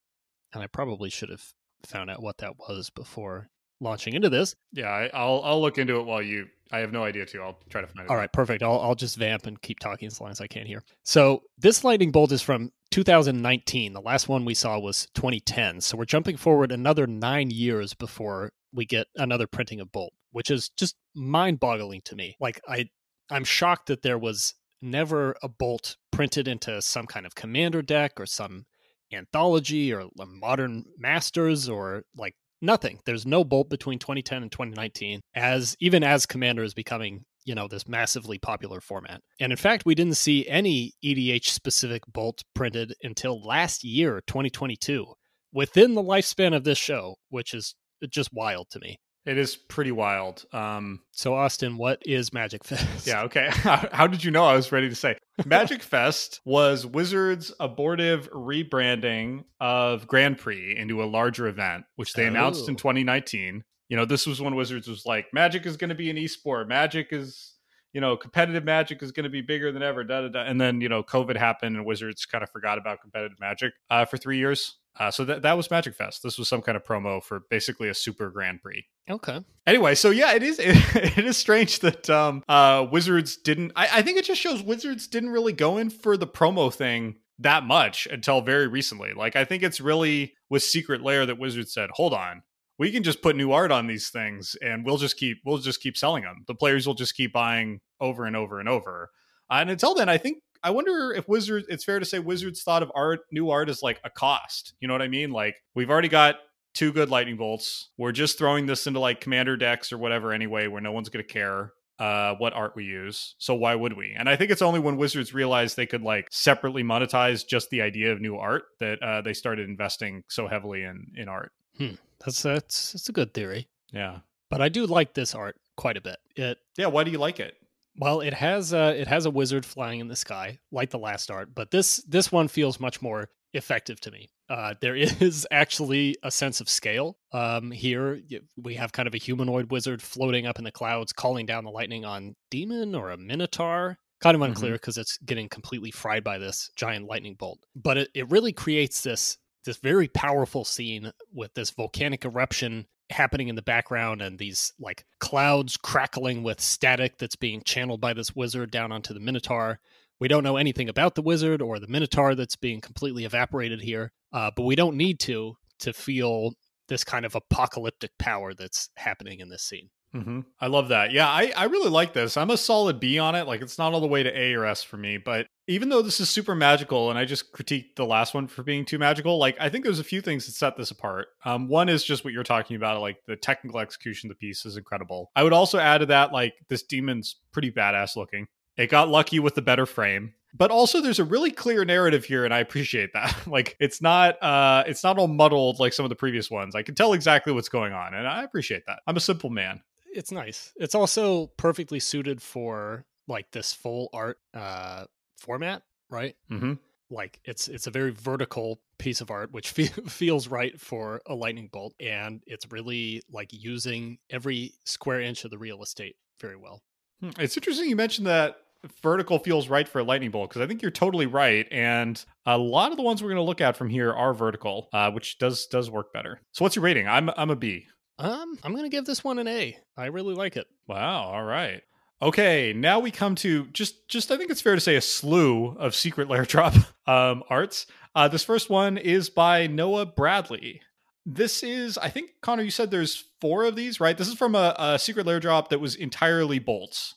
[0.53, 1.43] And I probably should have
[1.85, 4.55] found out what that was before launching into this.
[4.71, 6.47] Yeah, I, I'll I'll look into it while you.
[6.71, 7.41] I have no idea too.
[7.41, 8.09] I'll try to find it.
[8.09, 8.63] All right, perfect.
[8.63, 10.83] I'll, I'll just vamp and keep talking as long as I can here.
[11.03, 13.93] So this lightning bolt is from 2019.
[13.93, 15.81] The last one we saw was 2010.
[15.81, 20.51] So we're jumping forward another nine years before we get another printing of Bolt, which
[20.51, 22.35] is just mind-boggling to me.
[22.39, 22.89] Like I,
[23.29, 28.19] I'm shocked that there was never a Bolt printed into some kind of commander deck
[28.19, 28.65] or some
[29.13, 32.99] anthology or modern masters or like nothing.
[33.05, 37.67] There's no bolt between 2010 and 2019, as even as Commander is becoming you know
[37.67, 39.21] this massively popular format.
[39.39, 45.05] And in fact, we didn't see any EDH specific bolt printed until last year, 2022,
[45.53, 47.75] within the lifespan of this show, which is
[48.09, 48.99] just wild to me.
[49.25, 50.45] It is pretty wild.
[50.53, 53.07] Um, so, Austin, what is Magic Fest?
[53.07, 53.49] Yeah, okay.
[53.51, 55.17] How, did you know I was ready to say?
[55.45, 62.25] Magic Fest was Wizards' abortive rebranding of Grand Prix into a larger event, which they
[62.25, 62.27] oh.
[62.27, 63.63] announced in 2019.
[63.89, 66.67] You know, this was when Wizards was like, Magic is going to be an esport.
[66.67, 67.53] Magic is,
[67.93, 70.03] you know, competitive Magic is going to be bigger than ever.
[70.03, 70.41] Da, da, da.
[70.41, 74.05] And then, you know, COVID happened and Wizards kind of forgot about competitive Magic uh,
[74.05, 74.77] for three years.
[74.97, 76.23] Uh, so that that was Magic Fest.
[76.23, 78.85] This was some kind of promo for basically a super Grand Prix.
[79.09, 79.43] Okay.
[79.67, 80.77] Anyway, so yeah, it is it,
[81.17, 83.73] it is strange that um uh Wizards didn't.
[83.75, 87.15] I, I think it just shows Wizards didn't really go in for the promo thing
[87.39, 89.13] that much until very recently.
[89.13, 92.43] Like I think it's really with Secret Lair that Wizards said, "Hold on,
[92.79, 95.81] we can just put new art on these things, and we'll just keep we'll just
[95.81, 96.45] keep selling them.
[96.47, 99.09] The players will just keep buying over and over and over."
[99.49, 101.67] Uh, and until then, I think I wonder if Wizards.
[101.69, 104.73] It's fair to say Wizards thought of art, new art, as like a cost.
[104.79, 105.29] You know what I mean?
[105.29, 106.37] Like we've already got
[106.73, 107.91] two good lightning bolts.
[107.99, 111.23] We're just throwing this into like commander decks or whatever anyway, where no one's going
[111.23, 113.35] to care uh, what art we use.
[113.37, 114.15] So why would we?
[114.17, 117.83] And I think it's only when Wizards realized they could like separately monetize just the
[117.83, 121.51] idea of new art that uh, they started investing so heavily in in art.
[121.77, 121.91] Hmm.
[122.25, 123.67] That's that's that's a good theory.
[123.93, 126.17] Yeah, but I do like this art quite a bit.
[126.35, 126.87] It yeah.
[126.87, 127.53] Why do you like it?
[127.97, 131.31] Well, it has a it has a wizard flying in the sky, like the last
[131.31, 134.29] art, but this this one feels much more effective to me.
[134.49, 138.21] Uh, there is actually a sense of scale um, here.
[138.57, 141.71] We have kind of a humanoid wizard floating up in the clouds, calling down the
[141.71, 143.97] lightning on demon or a minotaur.
[144.21, 145.01] Kind of unclear because mm-hmm.
[145.01, 147.59] it's getting completely fried by this giant lightning bolt.
[147.75, 153.47] But it, it really creates this this very powerful scene with this volcanic eruption happening
[153.47, 158.35] in the background and these like clouds crackling with static that's being channeled by this
[158.35, 159.79] wizard down onto the Minotaur.
[160.19, 164.11] We don't know anything about the wizard or the Minotaur that's being completely evaporated here,
[164.33, 166.53] uh, but we don't need to to feel
[166.87, 169.89] this kind of apocalyptic power that's happening in this scene.
[170.15, 170.41] Mm-hmm.
[170.61, 171.11] I love that.
[171.11, 172.37] Yeah, I, I really like this.
[172.37, 173.47] I'm a solid B on it.
[173.47, 176.01] Like, it's not all the way to A or S for me, but even though
[176.01, 179.37] this is super magical, and I just critiqued the last one for being too magical,
[179.37, 181.27] like, I think there's a few things that set this apart.
[181.43, 184.65] Um, one is just what you're talking about, like, the technical execution of the piece
[184.65, 185.31] is incredible.
[185.35, 188.47] I would also add to that, like, this demon's pretty badass looking.
[188.77, 192.45] It got lucky with the better frame but also there's a really clear narrative here
[192.45, 196.09] and i appreciate that like it's not uh it's not all muddled like some of
[196.09, 199.17] the previous ones i can tell exactly what's going on and i appreciate that i'm
[199.17, 199.81] a simple man
[200.15, 200.73] it's nice.
[200.77, 205.05] It's also perfectly suited for like this full art uh
[205.37, 206.35] format, right?
[206.49, 206.73] Mm-hmm.
[207.09, 211.35] Like it's it's a very vertical piece of art, which fe- feels right for a
[211.35, 216.55] lightning bolt, and it's really like using every square inch of the real estate very
[216.55, 216.81] well.
[217.21, 218.57] Hmm, it's interesting you mentioned that
[219.01, 222.57] vertical feels right for a lightning bolt because I think you're totally right, and a
[222.57, 225.37] lot of the ones we're going to look at from here are vertical, uh, which
[225.37, 226.41] does does work better.
[226.51, 227.07] So, what's your rating?
[227.07, 227.87] I'm I'm a B.
[228.17, 229.77] Um, I'm gonna give this one an A.
[229.97, 230.67] I really like it.
[230.87, 231.23] Wow.
[231.23, 231.81] All right.
[232.21, 235.75] Okay, now we come to just just I think it's fair to say a slew
[235.77, 236.73] of secret lair drop
[237.07, 237.87] um, arts.
[238.15, 240.81] Uh, this first one is by Noah Bradley.
[241.25, 244.17] This is I think Connor, you said there's four of these, right?
[244.17, 247.15] This is from a, a secret lair drop that was entirely bolts.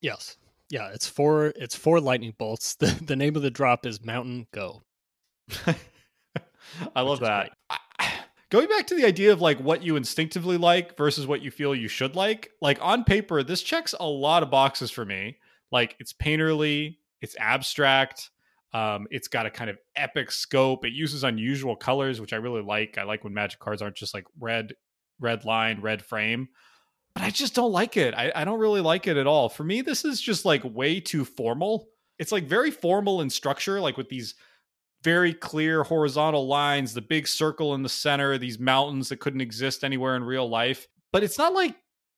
[0.00, 0.36] Yes.
[0.68, 2.76] Yeah, it's four it's four lightning bolts.
[2.78, 4.82] The the name of the drop is Mountain Go.
[6.96, 7.52] I love that.
[7.70, 7.78] I,
[8.54, 11.74] going back to the idea of like what you instinctively like versus what you feel
[11.74, 15.36] you should like like on paper this checks a lot of boxes for me.
[15.72, 18.30] Like it's painterly it's abstract
[18.72, 20.84] um, it's got a kind of epic scope.
[20.84, 22.96] It uses unusual colors which i really like.
[22.96, 24.74] I like when magic cards aren't just like red
[25.18, 26.48] red line red frame
[27.12, 28.14] but i just don't like it.
[28.14, 29.48] I, I don't really like it at all.
[29.48, 31.88] For me this is just like way too formal.
[32.20, 34.36] It's like very formal in structure like with these
[35.04, 39.84] very clear horizontal lines, the big circle in the center, these mountains that couldn't exist
[39.84, 40.88] anywhere in real life.
[41.12, 41.76] But it's not like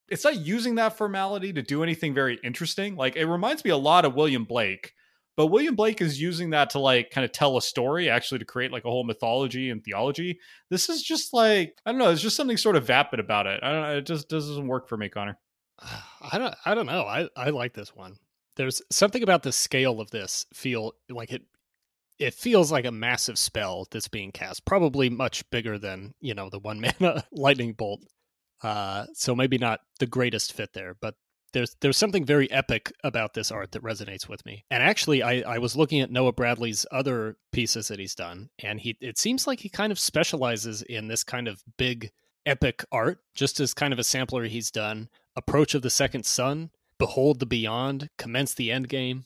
[0.09, 2.97] it's not using that formality to do anything very interesting.
[2.97, 4.95] Like it reminds me a lot of William Blake,
[5.37, 8.45] but William Blake is using that to like kind of tell a story, actually to
[8.45, 10.39] create like a whole mythology and theology.
[10.71, 13.61] This is just like I don't know, it's just something sort of vapid about it.
[13.63, 15.39] I don't know, it just doesn't work for me, Connor.
[16.33, 17.03] I don't I don't know.
[17.03, 18.17] I I like this one.
[18.55, 21.43] There's something about the scale of this feel like it
[22.19, 26.49] it feels like a massive spell that's being cast, probably much bigger than you know
[26.49, 28.01] the one mana lightning bolt.
[28.63, 31.15] Uh, so maybe not the greatest fit there, but
[31.53, 34.65] there's there's something very epic about this art that resonates with me.
[34.71, 38.81] And actually, I, I was looking at Noah Bradley's other pieces that he's done, and
[38.81, 42.11] he it seems like he kind of specializes in this kind of big
[42.45, 43.19] epic art.
[43.35, 47.47] Just as kind of a sampler, he's done Approach of the Second Sun, Behold the
[47.47, 49.25] Beyond, Commence the End Game,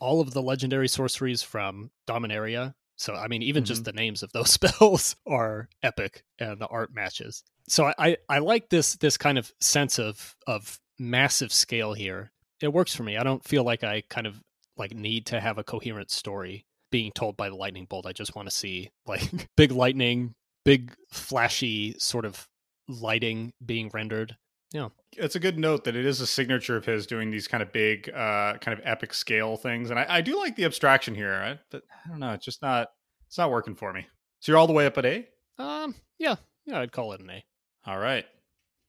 [0.00, 2.74] all of the legendary sorceries from Dominaria.
[2.96, 3.68] So, I mean, even mm-hmm.
[3.68, 7.42] just the names of those spells are epic and the art matches.
[7.68, 12.32] So I, I like this this kind of sense of of massive scale here.
[12.62, 13.16] It works for me.
[13.16, 14.40] I don't feel like I kind of
[14.76, 18.06] like need to have a coherent story being told by the lightning bolt.
[18.06, 22.48] I just want to see like big lightning, big flashy sort of
[22.88, 24.36] lighting being rendered.
[24.76, 24.88] Yeah.
[25.12, 27.72] It's a good note that it is a signature of his doing these kind of
[27.72, 29.88] big, uh, kind of epic scale things.
[29.88, 32.32] And I, I do like the abstraction here, I, but I don't know.
[32.32, 32.88] It's just not,
[33.26, 34.06] it's not working for me.
[34.40, 35.26] So you're all the way up at A?
[35.58, 36.36] Um, yeah.
[36.66, 37.42] Yeah, I'd call it an A.
[37.86, 38.26] All right.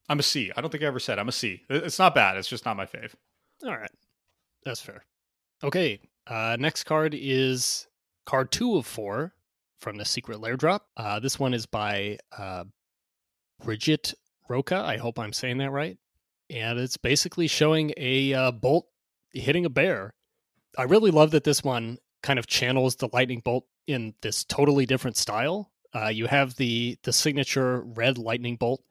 [0.09, 0.51] I'm a C.
[0.57, 1.61] I don't think I ever said I'm a C.
[1.69, 2.35] It's not bad.
[2.35, 3.13] It's just not my fave.
[3.63, 3.91] All right.
[4.65, 5.05] That's fair.
[5.63, 6.01] Okay.
[6.25, 7.87] Uh, next card is
[8.25, 9.33] card two of four
[9.79, 10.87] from the Secret Lair drop.
[10.97, 12.65] Uh, this one is by uh,
[13.63, 14.13] Brigitte
[14.49, 14.77] Roka.
[14.77, 15.97] I hope I'm saying that right.
[16.49, 18.87] And it's basically showing a uh, bolt
[19.33, 20.13] hitting a bear.
[20.77, 24.85] I really love that this one kind of channels the lightning bolt in this totally
[24.85, 25.71] different style.
[25.95, 28.83] Uh, you have the the signature red lightning bolt,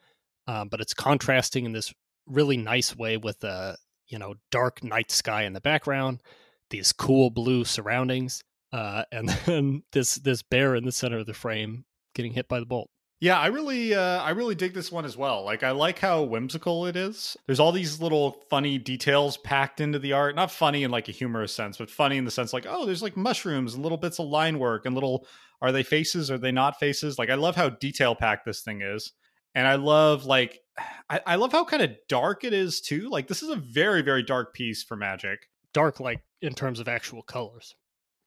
[0.47, 1.93] um, but it's contrasting in this
[2.27, 3.77] really nice way with the
[4.09, 6.23] you know dark night sky in the background,
[6.71, 8.43] these cool blue surroundings,
[8.73, 12.59] uh, and then this this bear in the center of the frame getting hit by
[12.59, 12.91] the bolt.
[13.19, 15.43] Yeah, I really uh I really dig this one as well.
[15.45, 17.37] Like I like how whimsical it is.
[17.47, 20.37] There's all these little funny details packed into the art.
[20.37, 23.03] Not funny in like a humorous sense, but funny in the sense like, oh, there's
[23.03, 25.27] like mushrooms and little bits of line work and little
[25.63, 26.31] are they faces?
[26.31, 27.19] Are they not faces?
[27.19, 29.13] Like I love how detail packed this thing is.
[29.55, 30.61] And I love like
[31.09, 33.09] I, I love how kind of dark it is too.
[33.09, 35.49] Like this is a very, very dark piece for magic.
[35.73, 37.75] Dark like in terms of actual colors.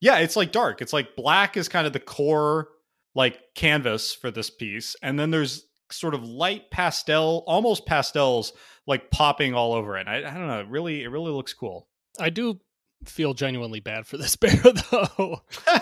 [0.02, 0.82] Yeah, it's like dark.
[0.82, 2.70] It's like black is kind of the core
[3.16, 8.54] like canvas for this piece and then there's sort of light pastel almost pastels
[8.86, 10.08] like popping all over it.
[10.08, 11.88] I, I, don't know it really it really looks cool.
[12.20, 12.60] I do
[13.06, 15.42] feel genuinely bad for this bear though.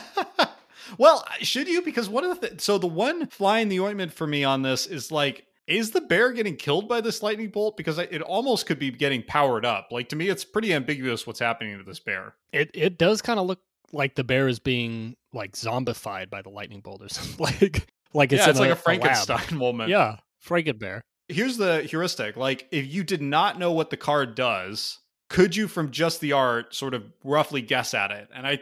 [0.97, 1.81] Well should you?
[1.81, 4.61] Because one of the th- so the one fly in the ointment for me on
[4.61, 7.75] this is like is the bear getting killed by this lightning bolt?
[7.75, 9.89] Because it almost could be getting powered up.
[9.91, 12.35] Like to me it's pretty ambiguous what's happening to this bear.
[12.53, 13.59] It it does kind of look
[13.91, 17.37] like the bear is being like zombified by the lightning bolt or something.
[17.39, 19.89] like like it's, yeah, it's like a, a Frankenstein a moment.
[19.89, 21.01] Yeah, Frankenbear.
[21.27, 25.67] Here's the heuristic: like if you did not know what the card does, could you
[25.67, 28.29] from just the art sort of roughly guess at it?
[28.33, 28.59] And I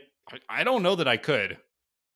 [0.50, 1.58] I don't know that I could.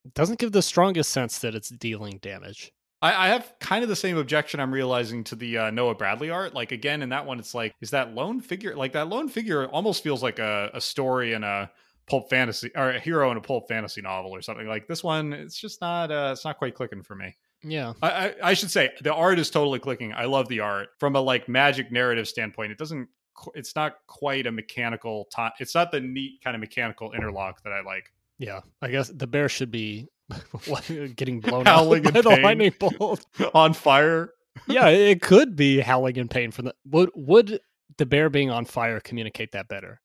[0.06, 2.72] It doesn't give the strongest sense that it's dealing damage.
[3.02, 6.30] I, I have kind of the same objection I'm realizing to the uh, Noah Bradley
[6.30, 6.54] art.
[6.54, 8.76] Like again, in that one, it's like, is that lone figure?
[8.76, 11.72] Like that lone figure almost feels like a, a story in a
[12.10, 14.68] pulp fantasy or a hero in a pulp fantasy novel or something.
[14.68, 17.36] Like this one it's just not uh it's not quite clicking for me.
[17.64, 17.94] Yeah.
[18.02, 20.14] I, I, I should say the art is totally clicking.
[20.14, 20.90] I love the art.
[21.00, 23.08] From a like magic narrative standpoint it doesn't
[23.56, 27.72] it's not quite a mechanical time it's not the neat kind of mechanical interlock that
[27.72, 28.12] i like.
[28.38, 30.08] Yeah i guess the bear should be
[31.16, 33.26] getting blown out by the lightning bolt.
[33.54, 34.32] On fire?
[34.68, 37.62] Yeah it could be howling in pain from the would would
[37.98, 40.02] the bear being on fire communicate that better?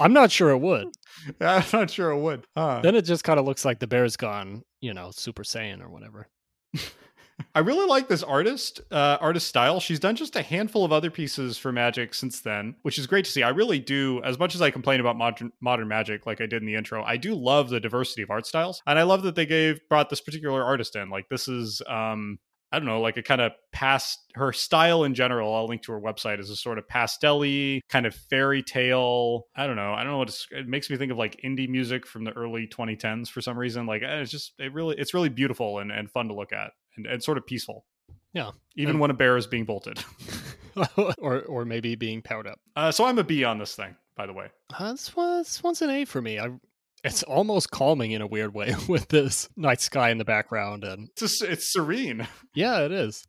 [0.00, 0.88] I'm not sure it would.
[1.40, 2.46] I'm not sure it would.
[2.56, 2.80] Huh.
[2.82, 5.88] Then it just kind of looks like the bear's gone, you know, Super Saiyan or
[5.88, 6.28] whatever.
[7.54, 9.80] I really like this artist, uh, artist style.
[9.80, 13.24] She's done just a handful of other pieces for Magic since then, which is great
[13.24, 13.42] to see.
[13.42, 16.62] I really do, as much as I complain about modern modern Magic, like I did
[16.62, 19.34] in the intro, I do love the diversity of art styles, and I love that
[19.34, 21.10] they gave brought this particular artist in.
[21.10, 22.38] Like this is, um,
[22.74, 25.54] I don't know, like a kind of past her style in general.
[25.54, 29.46] I'll link to her website as a sort of pastelly kind of fairy tale.
[29.54, 29.94] I don't know.
[29.94, 32.66] I don't know what it makes me think of like indie music from the early
[32.66, 33.86] 2010s for some reason.
[33.86, 36.72] Like eh, it's just it really it's really beautiful and, and fun to look at
[36.96, 37.84] and, and sort of peaceful.
[38.32, 40.02] Yeah, even and, when a bear is being bolted,
[41.18, 42.58] or or maybe being powered up.
[42.74, 44.48] Uh, so I'm a B on this thing, by the way.
[44.76, 46.40] Uh, this, was, this one's an A for me.
[46.40, 46.48] I
[47.04, 51.08] it's almost calming in a weird way with this night sky in the background and
[51.10, 52.26] it's, just, it's serene.
[52.54, 53.26] Yeah it is.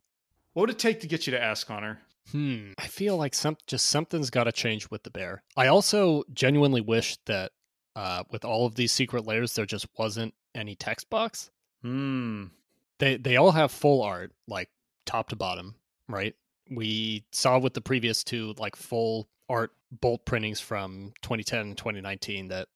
[0.52, 2.00] What would it take to get you to ask connor?
[2.32, 2.72] Hmm.
[2.78, 5.42] I feel like some just something's got to change with the bear.
[5.56, 7.52] I also genuinely wish that
[7.94, 11.50] uh, with all of these secret lairs there just wasn't any text box.
[11.82, 12.46] Hmm.
[12.98, 14.70] They they all have full art like
[15.04, 15.76] top to bottom
[16.08, 16.34] right?
[16.70, 22.48] We saw with the previous two like full art bolt printings from 2010 and 2019
[22.48, 22.68] that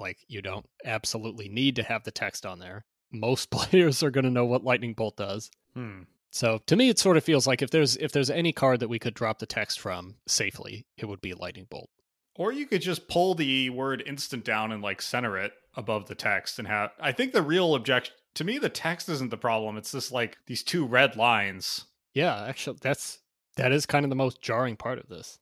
[0.00, 2.84] like you don't absolutely need to have the text on there.
[3.12, 5.50] Most players are going to know what lightning bolt does.
[5.74, 6.02] Hmm.
[6.30, 8.88] So to me, it sort of feels like if there's if there's any card that
[8.88, 11.88] we could drop the text from safely, it would be lightning bolt.
[12.34, 16.14] Or you could just pull the word instant down and like center it above the
[16.14, 16.90] text and have.
[17.00, 19.76] I think the real objection to me, the text isn't the problem.
[19.76, 23.18] It's just like these two red lines Yeah, actually, that's
[23.56, 25.38] that is kind of the most jarring part of this.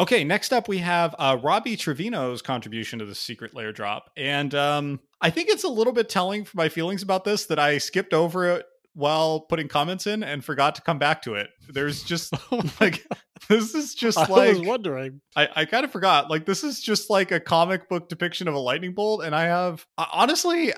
[0.00, 4.54] Okay, next up we have uh, Robbie Trevino's contribution to the Secret Lair drop, and
[4.54, 7.76] um, I think it's a little bit telling for my feelings about this that I
[7.76, 11.50] skipped over it while putting comments in and forgot to come back to it.
[11.68, 12.32] There's just
[12.80, 13.06] like
[13.50, 15.20] this is just I like was wondering.
[15.36, 16.30] I, I kind of forgot.
[16.30, 19.42] Like this is just like a comic book depiction of a lightning bolt, and I
[19.42, 20.72] have uh, honestly.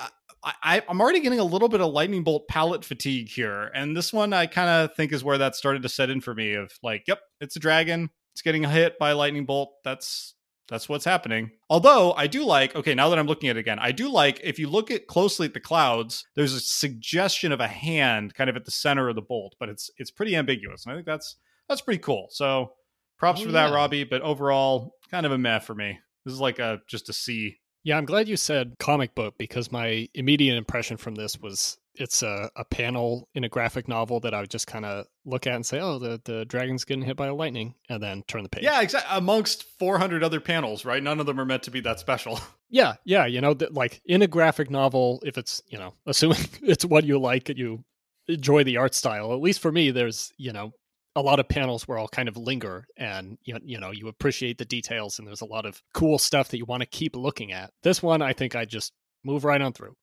[0.44, 4.12] I, I'm already getting a little bit of lightning bolt palette fatigue here, and this
[4.12, 6.54] one I kind of think is where that started to set in for me.
[6.54, 9.70] Of like, yep, it's a dragon, it's getting hit by a lightning bolt.
[9.84, 10.34] That's
[10.68, 11.50] that's what's happening.
[11.68, 14.40] Although I do like, okay, now that I'm looking at it again, I do like
[14.42, 18.48] if you look at closely at the clouds, there's a suggestion of a hand kind
[18.48, 20.84] of at the center of the bolt, but it's it's pretty ambiguous.
[20.84, 21.36] And I think that's
[21.68, 22.28] that's pretty cool.
[22.30, 22.72] So
[23.18, 23.74] props Oh, for that, yeah.
[23.74, 24.04] Robbie.
[24.04, 25.98] But overall, kind of a meh for me.
[26.24, 27.58] This is like a just a C.
[27.84, 32.22] Yeah, I'm glad you said comic book because my immediate impression from this was it's
[32.22, 35.54] a, a panel in a graphic novel that I would just kind of look at
[35.54, 38.48] and say, oh, the, the dragon's getting hit by a lightning, and then turn the
[38.48, 38.64] page.
[38.64, 39.16] Yeah, exactly.
[39.16, 41.02] Amongst 400 other panels, right?
[41.02, 42.40] None of them are meant to be that special.
[42.74, 46.38] Yeah, yeah, you know, that like in a graphic novel, if it's you know, assuming
[46.62, 47.84] it's what you like you
[48.28, 50.72] enjoy the art style, at least for me, there's you know
[51.14, 54.56] a lot of panels where I'll kind of linger and you you know you appreciate
[54.56, 57.52] the details and there's a lot of cool stuff that you want to keep looking
[57.52, 57.70] at.
[57.82, 59.94] This one, I think I just move right on through.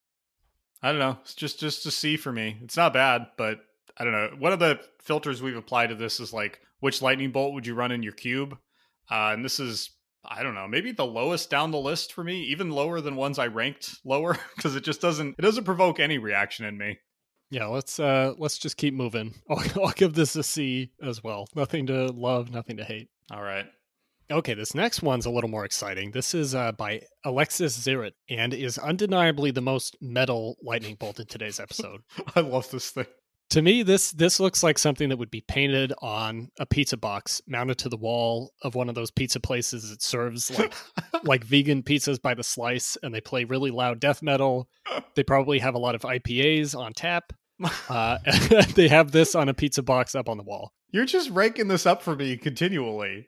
[0.82, 1.18] I don't know.
[1.22, 2.58] It's just just a C for me.
[2.64, 3.60] It's not bad, but
[3.98, 4.30] I don't know.
[4.38, 7.76] One of the filters we've applied to this is like which lightning bolt would you
[7.76, 8.58] run in your cube?
[9.12, 9.92] Uh, and this is
[10.24, 13.40] I don't know, maybe the lowest down the list for me, even lower than ones
[13.40, 17.00] I ranked lower because it just doesn't it doesn't provoke any reaction in me.
[17.52, 19.34] Yeah, let's uh let's just keep moving.
[19.50, 21.48] I'll, I'll give this a C as well.
[21.56, 23.10] Nothing to love, nothing to hate.
[23.32, 23.66] All right.
[24.32, 26.12] Okay, this next one's a little more exciting.
[26.12, 31.26] This is uh, by Alexis Ziritt and is undeniably the most metal lightning bolt in
[31.26, 32.02] today's episode.
[32.36, 33.08] I love this thing.
[33.50, 37.42] to me, this this looks like something that would be painted on a pizza box
[37.48, 40.76] mounted to the wall of one of those pizza places that serves like
[41.24, 44.70] like vegan pizzas by the slice, and they play really loud death metal.
[45.16, 47.34] They probably have a lot of IPAs on tap.
[47.90, 48.20] Uh,
[48.76, 50.72] they have this on a pizza box up on the wall.
[50.92, 53.28] You're just ranking this up for me continually.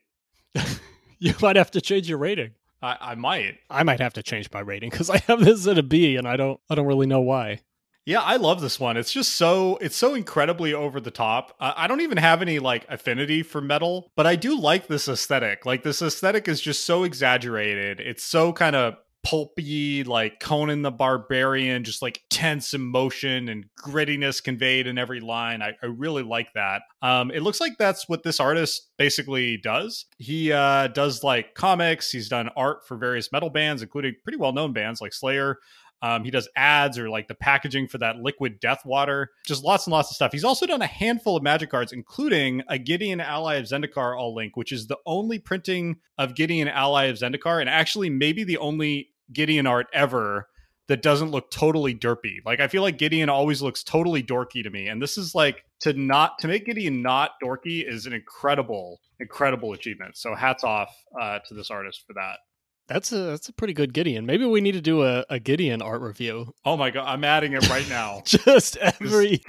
[1.23, 2.51] You might have to change your rating.
[2.81, 3.59] I, I might.
[3.69, 6.27] I might have to change my rating because I have this at a B, and
[6.27, 7.61] I don't I don't really know why.
[8.05, 8.97] Yeah, I love this one.
[8.97, 11.55] It's just so it's so incredibly over the top.
[11.59, 15.07] Uh, I don't even have any like affinity for metal, but I do like this
[15.07, 15.65] aesthetic.
[15.65, 17.99] Like this aesthetic is just so exaggerated.
[17.99, 24.43] It's so kind of pulpy, like Conan the Barbarian, just like tense emotion and grittiness
[24.43, 25.61] conveyed in every line.
[25.61, 26.83] I, I really like that.
[27.01, 30.05] Um, it looks like that's what this artist basically does.
[30.17, 32.11] He uh, does like comics.
[32.11, 35.57] He's done art for various metal bands, including pretty well known bands like Slayer.
[36.03, 39.85] Um, he does ads or like the packaging for that liquid death water, just lots
[39.85, 40.31] and lots of stuff.
[40.31, 44.33] He's also done a handful of magic cards, including a Gideon Ally of Zendikar All
[44.33, 48.57] Link, which is the only printing of Gideon Ally of Zendikar, and actually maybe the
[48.57, 50.47] only Gideon art ever
[50.87, 52.37] that doesn't look totally derpy.
[52.45, 55.63] Like I feel like Gideon always looks totally dorky to me, and this is like
[55.81, 60.17] to not to make Gideon not dorky is an incredible, incredible achievement.
[60.17, 62.39] So hats off uh, to this artist for that.
[62.87, 64.25] That's a that's a pretty good Gideon.
[64.25, 66.53] Maybe we need to do a, a Gideon art review.
[66.65, 68.21] Oh my god, I'm adding it right now.
[68.25, 69.41] Just every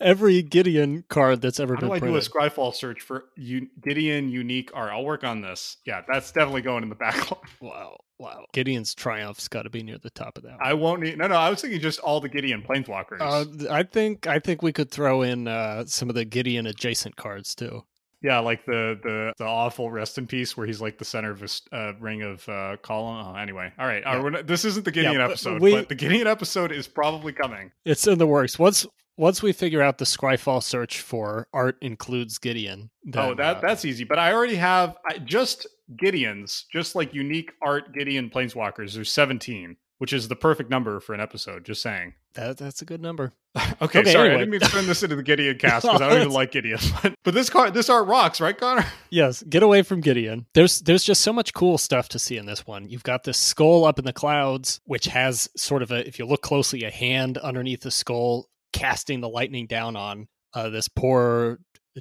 [0.00, 2.30] every Gideon card that's ever How been do I do a printed.
[2.32, 4.90] Scryfall search for U- Gideon unique art?
[4.92, 5.76] I'll work on this.
[5.86, 7.44] Yeah, that's definitely going in the backlog.
[7.60, 8.44] wow, wow.
[8.52, 10.58] Gideon's triumph's got to be near the top of that.
[10.62, 11.18] I won't need.
[11.18, 11.36] No, no.
[11.36, 13.20] I was thinking just all the Gideon planeswalkers.
[13.20, 17.16] Uh, I think I think we could throw in uh, some of the Gideon adjacent
[17.16, 17.84] cards too.
[18.22, 21.40] yeah, like the the the awful rest in peace where he's like the center of
[21.42, 23.26] a s- uh, ring of uh, column.
[23.26, 24.02] Oh, anyway, all right.
[24.04, 24.22] All right Yeah.
[24.24, 27.32] we're not, this isn't the Gideon but episode, we- but the Gideon episode is probably
[27.32, 27.70] coming.
[27.84, 28.58] It's in the works.
[28.58, 32.90] Once once we figure out the Scryfall search for art includes Gideon.
[33.14, 34.04] oh, that uh, that's easy.
[34.04, 35.66] But I already have I, just
[36.02, 38.94] Gideons, just like unique art Gideon planeswalkers.
[38.94, 41.64] There's 17, which is the perfect number for an episode.
[41.64, 42.14] Just saying.
[42.34, 43.32] that that's a good number.
[43.80, 46.08] Okay, Okay, sorry, I didn't mean to turn this into the Gideon cast because I
[46.10, 46.78] don't even like Gideon.
[47.02, 48.84] But, but this car, this art rocks, right, Connor?
[49.10, 50.44] Yes, get away from Gideon.
[50.54, 52.88] There's there's just so much cool stuff to see in this one.
[52.88, 56.26] You've got this skull up in the clouds, which has sort of a if you
[56.26, 61.58] look closely, a hand underneath the skull casting the lightning down on uh, this poor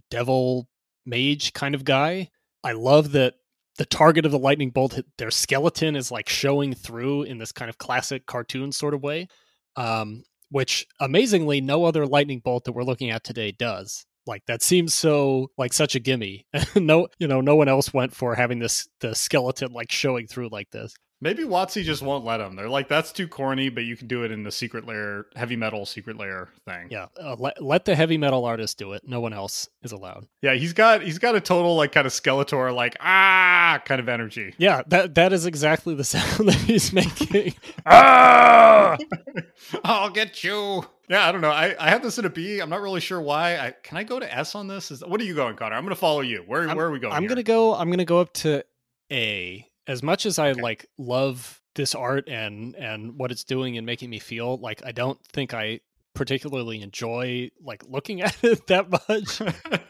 [0.10, 0.68] devil
[1.06, 2.30] mage kind of guy.
[2.64, 3.36] I love that
[3.78, 7.70] the target of the lightning bolt, their skeleton is like showing through in this kind
[7.70, 9.28] of classic cartoon sort of way.
[9.76, 14.62] Um, which amazingly no other lightning bolt that we're looking at today does like that
[14.62, 16.46] seems so like such a gimme
[16.76, 20.50] no you know no one else went for having this the skeleton like showing through
[20.50, 22.56] like this Maybe WotC just won't let them.
[22.56, 25.56] They're like, that's too corny, but you can do it in the secret lair, heavy
[25.56, 26.88] metal secret lair thing.
[26.90, 29.08] Yeah, uh, let, let the heavy metal artist do it.
[29.08, 30.28] No one else is allowed.
[30.42, 34.10] Yeah, he's got he's got a total like kind of Skeletor like ah kind of
[34.10, 34.54] energy.
[34.58, 37.56] Yeah, that that is exactly the sound that he's making.
[37.86, 38.98] ah,
[39.86, 40.86] I'll get you.
[41.08, 41.52] Yeah, I don't know.
[41.52, 42.60] I, I have this in a B.
[42.60, 43.58] I'm not really sure why.
[43.58, 44.90] I, can I go to S on this?
[44.92, 45.76] Is what are you going, Connor?
[45.76, 46.44] I'm going to follow you.
[46.48, 47.14] Where I'm, where are we going?
[47.14, 47.74] I'm gonna go.
[47.74, 48.66] I'm gonna go up to
[49.12, 49.66] A.
[49.88, 50.62] As much as I okay.
[50.62, 54.92] like love this art and and what it's doing and making me feel, like I
[54.92, 55.82] don't think I
[56.16, 59.42] particularly enjoy like looking at it that much.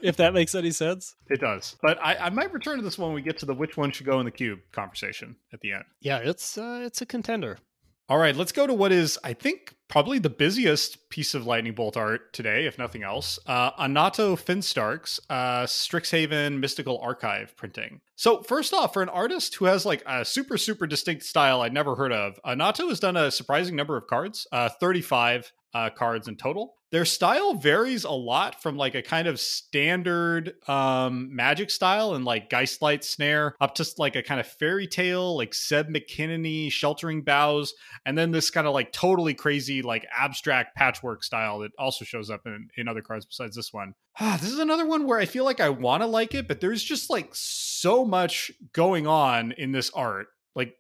[0.01, 1.15] if that makes any sense.
[1.29, 1.77] It does.
[1.81, 3.91] But I, I might return to this one when we get to the which one
[3.91, 5.83] should go in the cube conversation at the end.
[6.01, 7.59] Yeah, it's uh, it's a contender.
[8.07, 11.73] All right, let's go to what is, I think, probably the busiest piece of Lightning
[11.73, 13.39] Bolt art today, if nothing else.
[13.47, 18.01] Uh, Anato Finnstark's uh, Strixhaven Mystical Archive printing.
[18.15, 21.73] So, first off, for an artist who has like a super, super distinct style I'd
[21.73, 26.30] never heard of, Anato has done a surprising number of cards, uh, 35 uh, cards
[26.30, 26.76] in total.
[26.91, 32.23] Their style varies a lot from like a kind of standard um, magic style and
[32.23, 37.23] like Geistlight Snare up to like a kind of fairy tale, like Seb McKinnon Sheltering
[37.23, 37.73] Boughs,
[38.05, 42.30] and then this kind of like totally crazy, like abstract patchwork style that also shows
[42.30, 43.93] up in, in other cards besides this one.
[44.17, 46.61] Ah, this is another one where I feel like I want to like it, but
[46.61, 50.28] there's just like so much going on in this art.
[50.55, 50.78] Like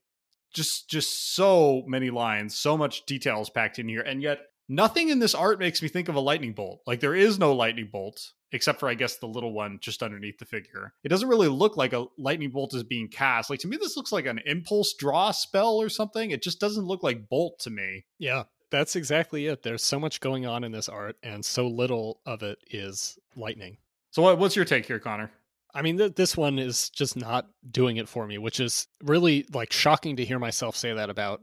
[0.53, 5.19] just just so many lines, so much details packed in here, and yet nothing in
[5.19, 6.81] this art makes me think of a lightning bolt.
[6.85, 10.37] Like there is no lightning bolt except for I guess the little one just underneath
[10.37, 10.93] the figure.
[11.03, 13.49] It doesn't really look like a lightning bolt is being cast.
[13.49, 16.31] Like to me this looks like an impulse draw spell or something.
[16.31, 18.05] It just doesn't look like bolt to me.
[18.17, 18.43] Yeah.
[18.71, 19.61] That's exactly it.
[19.61, 23.77] There's so much going on in this art and so little of it is lightning.
[24.11, 25.31] So what, what's your take here, Connor?
[25.73, 29.45] I mean, th- this one is just not doing it for me, which is really
[29.53, 31.41] like shocking to hear myself say that about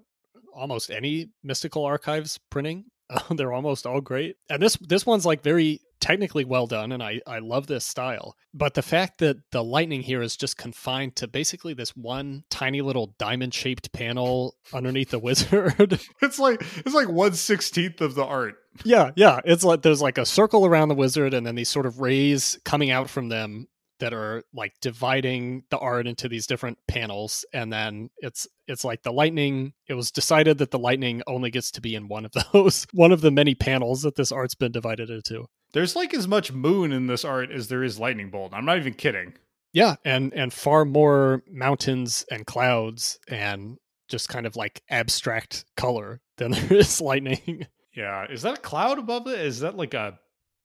[0.55, 2.87] almost any mystical archives printing
[3.31, 4.37] they're almost all great.
[4.49, 8.35] And this this one's like very technically well done and I, I love this style.
[8.53, 12.83] But the fact that the lightning here is just confined to basically this one tiny
[12.83, 16.01] little diamond shaped panel underneath the wizard.
[16.23, 18.57] it's like it's like one sixteenth of the art.
[18.85, 19.41] Yeah, yeah.
[19.45, 22.59] It's like there's like a circle around the wizard and then these sort of rays
[22.65, 23.69] coming out from them
[24.03, 29.05] that are like dividing the art into these different panels and then it's it's like
[29.05, 32.33] the lightning it was decided that the lightning only gets to be in one of
[32.53, 35.47] those one of the many panels that this art's been divided into.
[35.73, 38.53] There's like as much moon in this art as there is lightning bolt.
[38.53, 39.35] I'm not even kidding.
[39.73, 43.79] Yeah and and far more mountains and clouds and
[44.09, 47.69] just kind of like abstract color than there is lightning.
[47.95, 49.39] Yeah is that a cloud above it?
[49.39, 50.19] Is that like a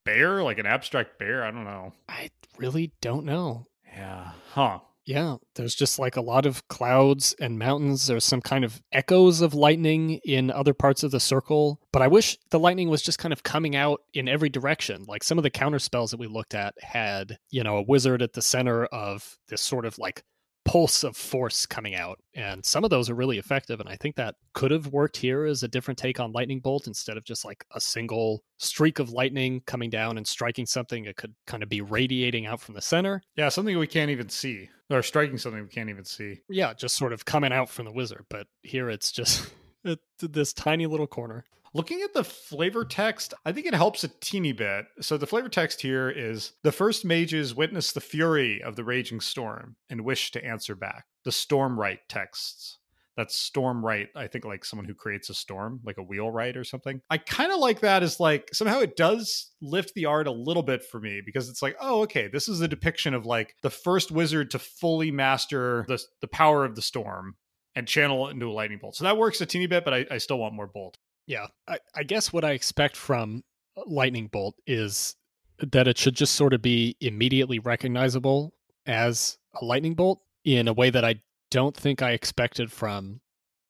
[0.08, 1.44] bear, like an abstract bear?
[1.44, 1.94] I don't know.
[2.10, 3.66] I really don't know.
[3.86, 4.32] Yeah.
[4.54, 4.80] Huh.
[5.06, 8.08] Yeah, there's just like a lot of clouds and mountains.
[8.08, 11.80] There's some kind of echoes of lightning in other parts of the circle.
[11.94, 15.06] But I wish the lightning was just kind of coming out in every direction.
[15.08, 18.22] Like some of the counter spells that we looked at had, you know, a wizard
[18.22, 20.24] at the center of this sort of like
[20.68, 22.20] pulse of force coming out.
[22.36, 23.80] And some of those are really effective.
[23.80, 26.88] And I think that could have worked here as a different take on Lightning Bolt
[26.88, 31.06] instead of just like a single streak of lightning coming down and striking something.
[31.06, 33.22] It could kind of be radiating out from the center.
[33.36, 34.70] Yeah, something we can't even see.
[34.90, 36.42] Or striking something we can't even see.
[36.50, 38.26] Yeah, just sort of coming out from the wizard.
[38.30, 39.50] But here it's just
[40.20, 41.46] this tiny little corner.
[41.78, 44.86] Looking at the flavor text, I think it helps a teeny bit.
[45.00, 49.20] So the flavor text here is the first mages witness the fury of the raging
[49.22, 51.06] storm and wish to answer back.
[51.24, 52.80] The storm Stormwright texts.
[53.16, 57.00] That's Stormwright, I think like someone who creates a storm, like a wheelwright or something.
[57.12, 60.64] I kind of like that as like somehow it does lift the art a little
[60.64, 63.70] bit for me because it's like, oh, okay, this is a depiction of like the
[63.70, 67.36] first wizard to fully master the the power of the storm
[67.76, 68.96] and channel it into a lightning bolt.
[68.96, 70.98] So that works a teeny bit, but I, I still want more bolt.
[71.28, 73.44] Yeah, I, I guess what I expect from
[73.86, 75.16] Lightning Bolt is
[75.60, 78.54] that it should just sort of be immediately recognizable
[78.86, 81.22] as a lightning bolt in a way that I
[81.52, 83.20] don't think I expected from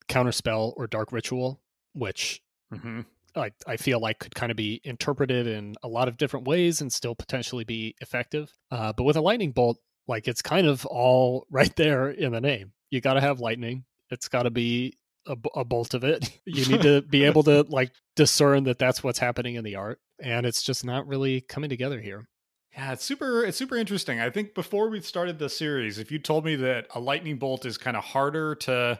[0.07, 1.59] Counterspell or Dark Ritual,
[1.93, 2.41] which
[2.73, 3.01] mm-hmm.
[3.35, 6.81] I, I feel like could kind of be interpreted in a lot of different ways
[6.81, 8.53] and still potentially be effective.
[8.71, 9.77] Uh, but with a lightning bolt,
[10.07, 12.73] like it's kind of all right there in the name.
[12.89, 13.85] You got to have lightning.
[14.09, 14.97] It's got to be
[15.27, 16.31] a, a bolt of it.
[16.45, 19.99] You need to be able to like discern that that's what's happening in the art,
[20.21, 22.27] and it's just not really coming together here.
[22.73, 23.43] Yeah, it's super.
[23.43, 24.19] It's super interesting.
[24.19, 27.65] I think before we started the series, if you told me that a lightning bolt
[27.65, 28.99] is kind of harder to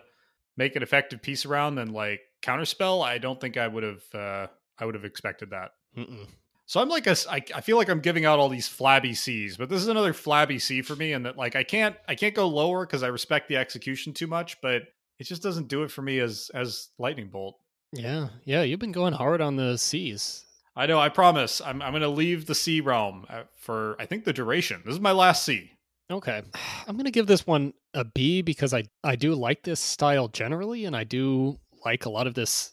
[0.58, 4.04] make an effective piece around than like counterspell, I don't think I would have.
[4.14, 4.48] Uh,
[4.80, 5.72] I would have expected that.
[5.98, 6.28] Mm-mm.
[6.68, 9.56] So I'm like a, I, I feel like I'm giving out all these flabby C's,
[9.56, 12.36] but this is another flabby C for me, and that like I can't I can't
[12.36, 14.60] go lower because I respect the execution too much.
[14.62, 14.84] But
[15.20, 17.58] it just doesn't do it for me as as lightning bolt.
[17.94, 20.46] Yeah, yeah, you've been going hard on the seas.
[20.76, 21.00] I know.
[21.00, 21.62] I promise.
[21.62, 24.82] I'm I'm going to leave the sea realm uh, for I think the duration.
[24.86, 25.72] This is my last sea.
[26.10, 26.42] Okay,
[26.88, 30.28] I'm going to give this one a B because I I do like this style
[30.28, 32.72] generally, and I do like a lot of this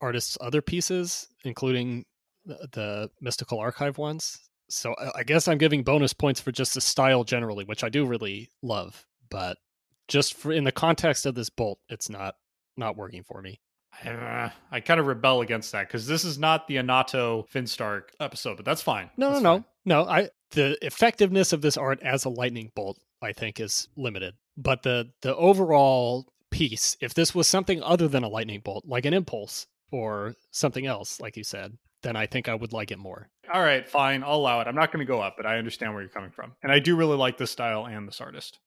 [0.00, 2.04] artist's other pieces, including
[2.44, 4.38] the, the mystical archive ones.
[4.68, 8.06] So I guess I'm giving bonus points for just the style generally, which I do
[8.06, 9.06] really love.
[9.30, 9.58] But
[10.12, 12.34] just for in the context of this bolt, it's not
[12.76, 13.60] not working for me.
[14.06, 18.56] Uh, I kind of rebel against that because this is not the Anato Finnstark episode,
[18.56, 19.10] but that's fine.
[19.16, 19.64] No, that's no, fine.
[19.86, 20.10] no, no.
[20.10, 24.34] I the effectiveness of this art as a lightning bolt, I think, is limited.
[24.56, 29.06] But the the overall piece, if this was something other than a lightning bolt, like
[29.06, 32.98] an impulse or something else, like you said, then I think I would like it
[32.98, 33.28] more.
[33.52, 34.22] All right, fine.
[34.22, 34.66] I'll allow it.
[34.66, 36.52] I'm not going to go up, but I understand where you're coming from.
[36.62, 38.58] And I do really like this style and this artist.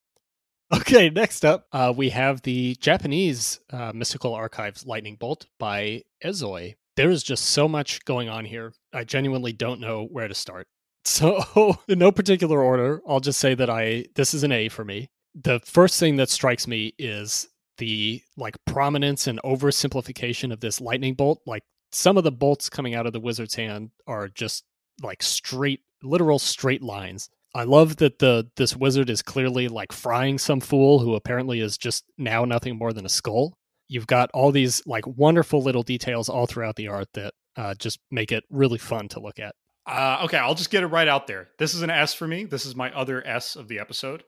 [0.73, 6.75] Okay, next up, uh, we have the Japanese uh, Mystical Archives Lightning Bolt by Ezoi.
[6.95, 8.73] There is just so much going on here.
[8.91, 10.67] I genuinely don't know where to start.
[11.07, 14.83] So, in no particular order, I'll just say that I this is an A for
[14.83, 15.07] me.
[15.35, 17.47] The first thing that strikes me is
[17.77, 21.41] the like prominence and oversimplification of this lightning bolt.
[21.45, 21.61] Like
[21.91, 24.63] some of the bolts coming out of the wizard's hand are just
[25.03, 27.29] like straight, literal straight lines.
[27.55, 31.77] I love that the this wizard is clearly like frying some fool who apparently is
[31.77, 33.53] just now nothing more than a skull.
[33.87, 37.99] You've got all these like wonderful little details all throughout the art that uh, just
[38.11, 39.55] make it really fun to look at.
[39.87, 41.47] Uh, okay, I'll just get it right out there.
[41.57, 42.43] This is an S for me.
[42.43, 44.23] This is my other S of the episode.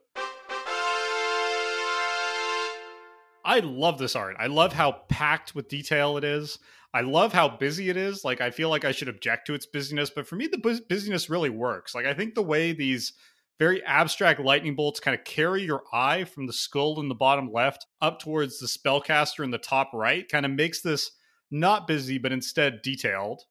[3.48, 4.36] I love this art.
[4.38, 6.60] I love how packed with detail it is.
[6.94, 8.26] I love how busy it is.
[8.26, 10.82] Like, I feel like I should object to its busyness, but for me, the bus-
[10.82, 11.96] busyness really works.
[11.96, 13.14] Like, I think the way these
[13.58, 17.50] very abstract lightning bolts kind of carry your eye from the skull in the bottom
[17.52, 21.12] left up towards the spellcaster in the top right kind of makes this
[21.50, 23.44] not busy, but instead detailed.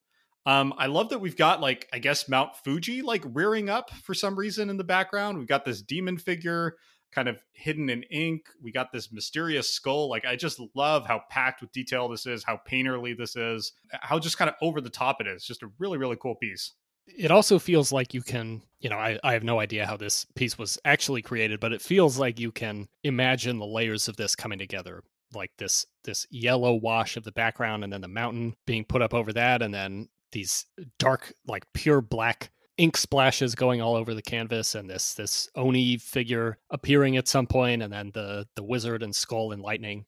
[0.45, 4.15] Um, I love that we've got like I guess Mount Fuji like rearing up for
[4.15, 5.39] some reason in the background.
[5.39, 6.77] We've got this demon figure
[7.13, 8.43] kind of hidden in ink.
[8.63, 10.09] We got this mysterious skull.
[10.09, 14.19] Like I just love how packed with detail this is, how painterly this is, how
[14.19, 15.45] just kind of over the top it is.
[15.45, 16.73] Just a really really cool piece.
[17.07, 20.27] It also feels like you can, you know, I, I have no idea how this
[20.35, 24.35] piece was actually created, but it feels like you can imagine the layers of this
[24.35, 25.05] coming together
[25.35, 29.15] like this this yellow wash of the background and then the mountain being put up
[29.15, 30.67] over that and then these
[30.99, 35.97] dark like pure black ink splashes going all over the canvas and this this oni
[35.97, 40.05] figure appearing at some point and then the the wizard and skull and lightning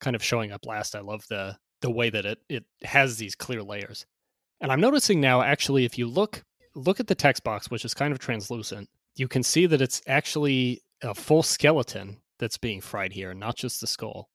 [0.00, 0.94] kind of showing up last.
[0.94, 4.06] I love the the way that it it has these clear layers.
[4.60, 6.42] And i'm noticing now actually if you look
[6.74, 10.02] look at the text box which is kind of translucent you can see that it's
[10.06, 14.30] actually a full skeleton that's being fried here not just the skull.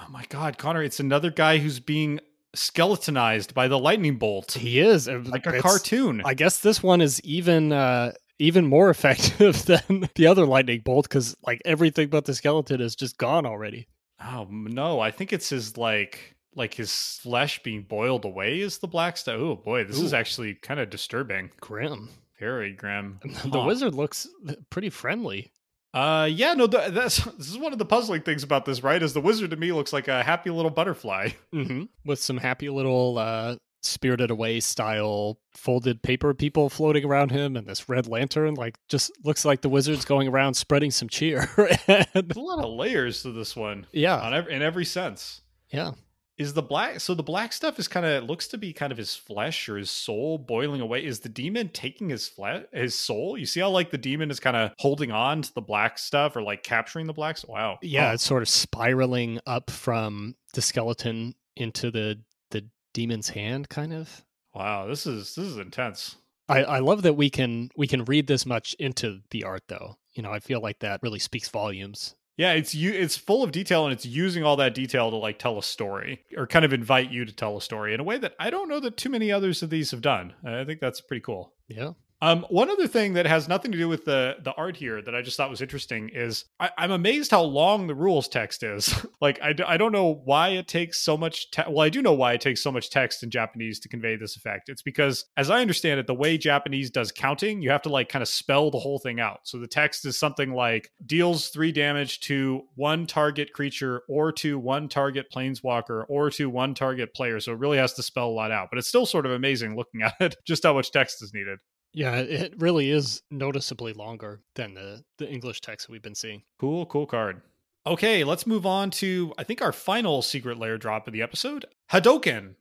[0.00, 2.20] Oh my god, Connor, it's another guy who's being
[2.58, 4.52] skeletonized by the lightning bolt.
[4.52, 6.22] he is Like a it's- cartoon.
[6.24, 11.08] I guess this one is even uh even more effective than the other lightning bolt
[11.08, 13.88] because like everything but the skeleton is just gone already.
[14.24, 16.92] Oh no, I think it's his like like his
[17.22, 19.36] flesh being boiled away is the black stuff.
[19.38, 21.50] Oh boy, this is actually kind of disturbing.
[21.60, 22.08] Grim.
[22.38, 23.18] Very grim.
[23.24, 23.64] The Huh.
[23.66, 24.28] wizard looks
[24.70, 25.50] pretty friendly.
[25.94, 29.02] Uh yeah, no, th- that's this is one of the puzzling things about this, right?
[29.02, 31.30] Is the wizard to me looks like a happy little butterfly.
[31.54, 31.84] Mm-hmm.
[32.04, 37.64] With some happy little uh spirited away style folded paper people floating around him and
[37.66, 41.48] this red lantern like just looks like the wizard's going around spreading some cheer
[41.86, 45.42] and There's a lot of layers to this one yeah on every, in every sense.
[45.70, 45.92] yeah
[46.38, 48.98] Is the black so the black stuff is kind of looks to be kind of
[48.98, 51.04] his flesh or his soul boiling away?
[51.04, 53.36] Is the demon taking his flesh his soul?
[53.36, 56.36] You see how like the demon is kind of holding on to the black stuff
[56.36, 57.44] or like capturing the blacks?
[57.44, 57.78] Wow.
[57.82, 58.14] yeah Huh.
[58.14, 62.20] it's sort of spiraling up from the skeleton into the
[62.50, 62.64] the
[62.94, 64.24] demon's hand kind of
[64.54, 66.16] Wow, this is this is intense.
[66.48, 69.98] I, I love that we can we can read this much into the art though
[70.14, 73.50] you know i feel like that really speaks volumes Yeah, it's you it's full of
[73.50, 76.72] detail and it's using all that detail to like tell a story or kind of
[76.72, 79.10] invite you to tell a story in a way that I don't know that too
[79.10, 80.34] many others of these have done.
[80.44, 81.52] I think that's pretty cool.
[81.66, 85.00] yeah Um, one other thing that has nothing to do with the the art here
[85.02, 88.62] that I just thought was interesting is I, I'm amazed how long the rules text
[88.64, 88.94] is.
[89.20, 91.50] like I, d- I don't know why it takes so much.
[91.52, 94.16] Te- well, I do know why it takes so much text in Japanese to convey
[94.16, 94.68] this effect.
[94.68, 98.08] It's because, as I understand it, the way Japanese does counting, you have to like
[98.08, 99.40] kind of spell the whole thing out.
[99.44, 104.58] So the text is something like deals three damage to one target creature or to
[104.58, 107.38] one target planeswalker or to one target player.
[107.38, 108.68] So it really has to spell a lot out.
[108.70, 111.58] But it's still sort of amazing looking at it, just how much text is needed.
[111.98, 116.44] Yeah, it really is noticeably longer than the, the English text we've been seeing.
[116.60, 117.42] Cool, cool card.
[117.84, 121.66] Okay, let's move on to I think our final secret lair drop of the episode.
[121.90, 122.54] Hadoken.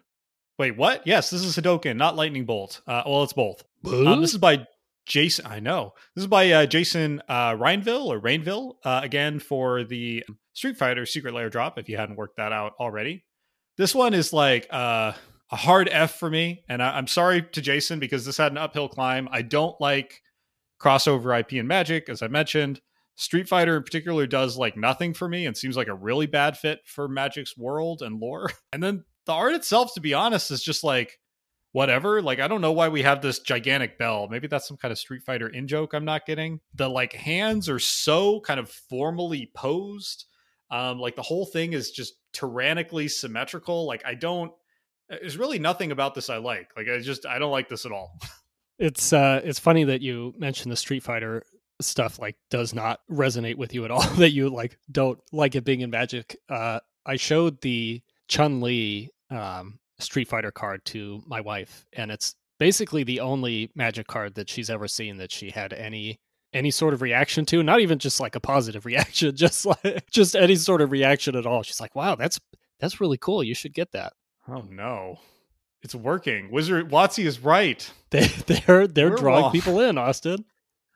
[0.57, 1.05] Wait, what?
[1.05, 2.81] Yes, this is Hadoken, not Lightning Bolt.
[2.87, 3.63] Uh, well, it's both.
[3.85, 4.65] Um, this is by
[5.05, 5.45] Jason.
[5.45, 10.23] I know this is by uh, Jason uh, Reinville or Rainville uh, again for the
[10.53, 11.77] Street Fighter Secret Lair drop.
[11.77, 13.23] If you hadn't worked that out already,
[13.77, 15.11] this one is like uh,
[15.51, 18.57] a hard F for me, and I- I'm sorry to Jason because this had an
[18.57, 19.29] uphill climb.
[19.31, 20.21] I don't like
[20.79, 22.81] crossover IP and Magic, as I mentioned.
[23.15, 26.55] Street Fighter in particular does like nothing for me and seems like a really bad
[26.57, 28.51] fit for Magic's world and lore.
[28.73, 31.19] And then the art itself, to be honest, is just like
[31.71, 32.21] whatever.
[32.21, 34.27] Like, I don't know why we have this gigantic bell.
[34.29, 36.59] Maybe that's some kind of Street Fighter in joke I'm not getting.
[36.75, 40.25] The like hands are so kind of formally posed.
[40.69, 43.87] Um, like the whole thing is just tyrannically symmetrical.
[43.87, 44.51] Like, I don't,
[45.09, 46.69] there's really nothing about this I like.
[46.75, 48.19] Like, I just, I don't like this at all.
[48.79, 51.41] It's uh it's funny that you mentioned the Street Fighter
[51.81, 55.65] stuff like does not resonate with you at all that you like don't like it
[55.65, 56.37] being in Magic.
[56.47, 62.35] Uh I showed the Chun Li um Street Fighter card to my wife and it's
[62.59, 66.19] basically the only Magic card that she's ever seen that she had any
[66.53, 70.35] any sort of reaction to, not even just like a positive reaction, just like just
[70.35, 71.63] any sort of reaction at all.
[71.63, 72.39] She's like, "Wow, that's
[72.79, 73.43] that's really cool.
[73.43, 74.13] You should get that."
[74.47, 75.19] Oh no.
[75.81, 76.51] It's working.
[76.51, 77.89] Wizard Watsy is right.
[78.09, 80.45] They they're they're We're drawing people in, Austin.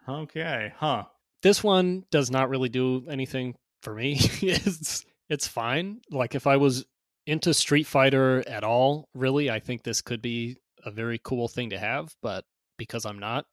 [0.07, 0.73] Okay.
[0.77, 1.03] Huh.
[1.43, 4.15] this one does not really do anything for me.
[4.41, 6.01] it's it's fine.
[6.09, 6.85] Like if I was
[7.27, 11.69] into Street Fighter at all, really, I think this could be a very cool thing
[11.71, 12.45] to have, but
[12.77, 13.45] because I'm not,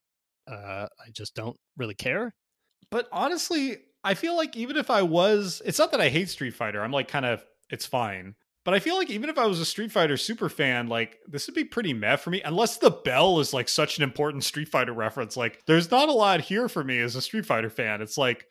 [0.46, 2.34] uh I just don't really care.
[2.90, 6.54] But honestly, I feel like even if I was, it's not that I hate Street
[6.54, 6.82] Fighter.
[6.82, 8.36] I'm like kind of, it's fine.
[8.68, 11.46] But I feel like even if I was a Street Fighter super fan, like this
[11.46, 14.68] would be pretty meh for me, unless the bell is like such an important Street
[14.68, 15.38] Fighter reference.
[15.38, 18.02] Like there's not a lot here for me as a Street Fighter fan.
[18.02, 18.44] It's like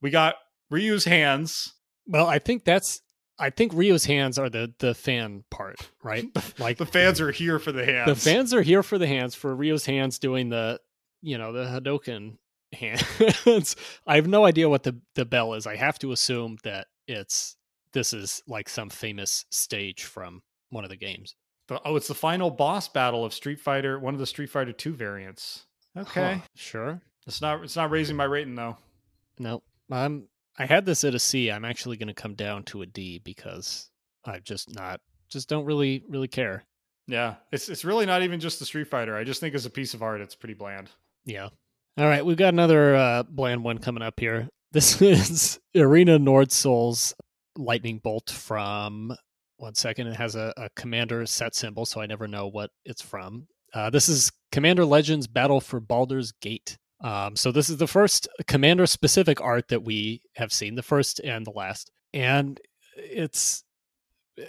[0.00, 0.36] we got
[0.70, 1.74] Ryu's hands.
[2.06, 3.02] Well, I think that's
[3.36, 6.26] I think Ryu's hands are the the fan part, right?
[6.60, 8.06] Like The fans are here for the hands.
[8.06, 10.78] the fans are here for the hands for Ryu's hands doing the
[11.20, 12.36] you know the Hadoken
[12.72, 13.74] hands.
[14.06, 15.66] I have no idea what the the bell is.
[15.66, 17.56] I have to assume that it's
[17.94, 21.34] this is like some famous stage from one of the games.
[21.68, 24.72] The- oh, it's the final boss battle of Street Fighter, one of the Street Fighter
[24.72, 25.64] 2 variants.
[25.96, 26.34] Okay.
[26.34, 27.00] Huh, sure.
[27.26, 28.76] It's not it's not raising my rating though.
[29.38, 30.28] No, I'm.
[30.58, 31.50] I had this at a C.
[31.50, 33.90] I'm actually going to come down to a D because
[34.24, 36.64] I just not just don't really really care.
[37.06, 37.36] Yeah.
[37.52, 39.16] It's it's really not even just the Street Fighter.
[39.16, 40.90] I just think as a piece of art it's pretty bland.
[41.24, 41.48] Yeah.
[41.96, 44.48] All right, we've got another uh, bland one coming up here.
[44.72, 47.14] This is Irina Nordsol's
[47.56, 49.14] lightning bolt from
[49.56, 50.08] one second.
[50.08, 53.46] It has a, a commander set symbol, so I never know what it's from.
[53.72, 56.78] Uh, this is Commander Legends Battle for Baldur's Gate.
[57.02, 61.20] Um, so this is the first commander specific art that we have seen, the first
[61.20, 62.60] and the last, and
[62.96, 63.64] it's.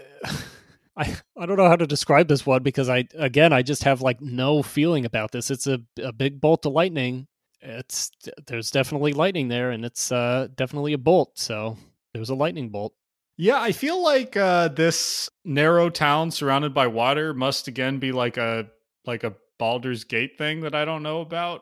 [0.98, 4.02] I, I don't know how to describe this one because I again I just have
[4.02, 5.52] like no feeling about this.
[5.52, 7.28] It's a, a big bolt of lightning.
[7.60, 8.12] It's
[8.48, 11.38] there's definitely lightning there, and it's uh, definitely a bolt.
[11.38, 11.76] So
[12.16, 12.94] there's a lightning bolt.
[13.38, 18.38] Yeah, I feel like uh, this narrow town surrounded by water must again be like
[18.38, 18.68] a
[19.06, 21.62] like a Baldur's Gate thing that I don't know about.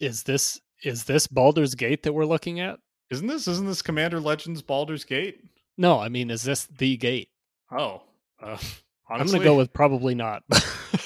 [0.00, 2.78] Is this is this Baldur's Gate that we're looking at?
[3.10, 5.38] Isn't this isn't this Commander Legends Baldur's Gate?
[5.78, 7.28] No, I mean, is this the gate?
[7.70, 8.02] Oh,
[8.42, 8.58] uh,
[9.08, 10.42] I'm gonna go with probably not.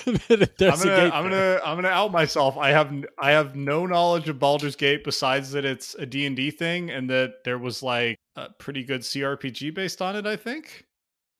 [0.06, 2.56] I'm gonna, I'm gonna, I'm gonna out myself.
[2.56, 6.34] I have, I have no knowledge of Baldur's Gate besides that it's a D and
[6.34, 10.26] D thing, and that there was like a pretty good CRPG based on it.
[10.26, 10.86] I think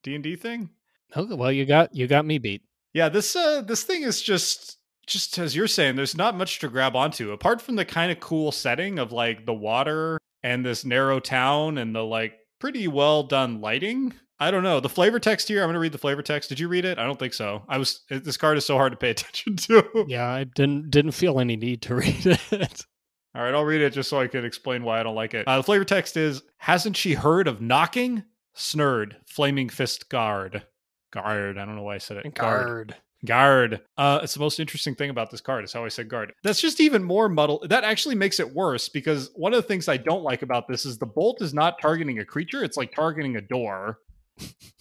[0.03, 0.71] D and D thing.
[1.17, 2.63] Okay, well, you got you got me beat.
[2.93, 5.95] Yeah, this, uh, this thing is just, just as you're saying.
[5.97, 9.47] There's not much to grab onto apart from the kind of cool setting of like
[9.47, 14.15] the water and this narrow town and the like pretty well done lighting.
[14.41, 15.63] I don't know the flavor text here.
[15.63, 16.49] I'm gonna read the flavor text.
[16.49, 16.99] Did you read it?
[16.99, 17.63] I don't think so.
[17.69, 18.01] I was.
[18.09, 20.07] This card is so hard to pay attention to.
[20.09, 22.87] Yeah, I didn't didn't feel any need to read it.
[23.35, 25.47] All right, I'll read it just so I can explain why I don't like it.
[25.47, 28.25] Uh, the flavor text is Hasn't she heard of knocking?
[28.57, 30.65] Snurd, Flaming Fist Guard.
[31.13, 31.59] Guard.
[31.59, 32.35] I don't know why I said it.
[32.35, 32.97] Guard.
[33.25, 33.81] Guard.
[33.99, 36.33] Uh, it's the most interesting thing about this card is how I said guard.
[36.43, 37.69] That's just even more muddled.
[37.69, 40.87] That actually makes it worse because one of the things I don't like about this
[40.87, 43.99] is the bolt is not targeting a creature, it's like targeting a door.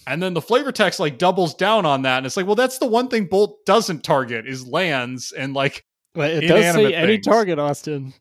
[0.08, 2.18] And then the flavor text like doubles down on that.
[2.18, 5.32] And it's like, well, that's the one thing Bolt doesn't target is lands.
[5.32, 8.14] And like, But it does say any target, Austin.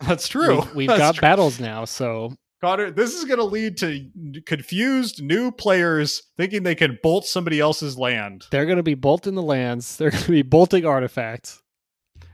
[0.00, 0.60] that's true.
[0.60, 1.20] We've, we've That's got true.
[1.22, 4.08] battles now, so Connor, this is going to lead to
[4.46, 8.46] confused new players thinking they can bolt somebody else's land.
[8.52, 9.96] they're going to be bolting the lands.
[9.96, 11.60] They're going to be bolting artifacts.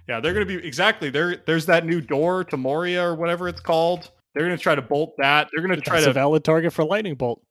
[0.06, 1.36] Yeah, they're going to be exactly there.
[1.46, 4.11] There's that new door to Moria or whatever it's called.
[4.34, 5.48] They're going to try to bolt that.
[5.52, 7.42] They're going to try That's to a valid target for lightning bolt.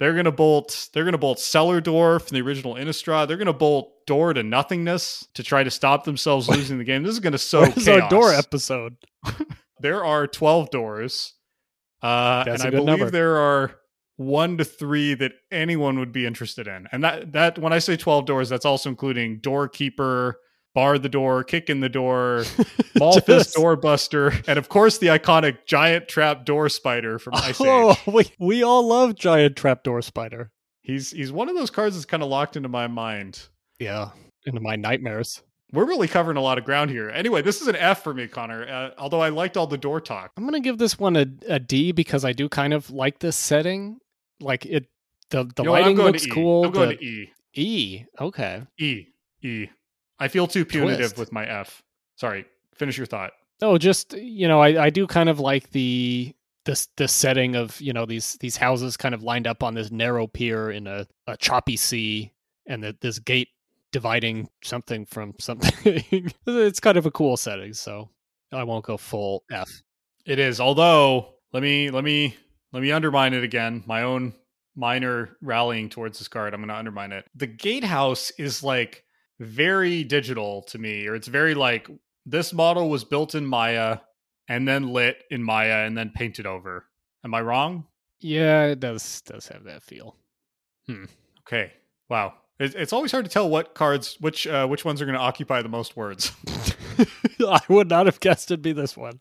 [0.00, 0.88] They're gonna bolt.
[0.94, 3.28] They're gonna bolt Cellar Door from the original Innistrad.
[3.28, 7.02] They're gonna bolt Door to nothingness to try to stop themselves losing the game.
[7.02, 8.02] This is gonna so Where's chaos.
[8.02, 8.96] our door episode?
[9.80, 11.34] there are twelve doors,
[12.02, 13.10] uh, and I believe number.
[13.10, 13.76] there are
[14.16, 16.88] one to three that anyone would be interested in.
[16.92, 20.40] And that that when I say twelve doors, that's also including Doorkeeper,
[20.74, 22.44] Bar the Door, Kick in the Door,
[22.98, 27.66] Malthus Doorbuster, and of course the iconic giant trap door spider from Ice Age.
[27.68, 30.50] Oh, we, we all love giant trap door spider.
[30.82, 33.48] He's he's one of those cards that's kind of locked into my mind.
[33.78, 34.10] Yeah,
[34.46, 35.42] into my nightmares.
[35.72, 37.10] We're really covering a lot of ground here.
[37.10, 38.66] Anyway, this is an F for me, Connor.
[38.68, 40.32] Uh, although I liked all the door talk.
[40.36, 43.36] I'm gonna give this one a, a D because I do kind of like this
[43.36, 43.98] setting.
[44.40, 44.86] Like it,
[45.30, 46.30] the the You know lighting going looks E.
[46.30, 46.64] cool.
[46.64, 47.32] I'm going the- to E.
[47.54, 48.04] E.
[48.20, 48.62] Okay.
[48.78, 49.06] E.
[49.42, 49.66] E.
[50.20, 51.18] I feel too punitive Twist.
[51.18, 51.82] with my F.
[52.16, 52.44] Sorry.
[52.74, 53.32] Finish your thought.
[53.62, 57.80] Oh, just you know, I, I do kind of like the this the setting of
[57.80, 61.06] you know these these houses kind of lined up on this narrow pier in a,
[61.26, 62.32] a choppy sea,
[62.66, 63.48] and that this gate
[63.92, 66.04] dividing something from something.
[66.46, 68.08] it's kind of a cool setting, so
[68.52, 69.82] I won't go full F.
[70.26, 70.60] It is.
[70.60, 72.36] Although, let me let me
[72.72, 73.82] let me undermine it again.
[73.86, 74.34] My own
[74.76, 76.54] minor rallying towards this card.
[76.54, 77.26] I'm going to undermine it.
[77.34, 79.04] The gatehouse is like
[79.40, 81.88] very digital to me, or it's very like
[82.26, 83.98] this model was built in Maya
[84.48, 86.86] and then lit in Maya and then painted over.
[87.24, 87.86] Am I wrong?
[88.20, 90.16] Yeah, it does does have that feel.
[91.40, 91.72] Okay.
[92.08, 92.34] Wow.
[92.58, 95.22] It, it's always hard to tell what cards, which uh, which ones are going to
[95.22, 96.32] occupy the most words.
[97.40, 99.20] I would not have guessed it'd be this one.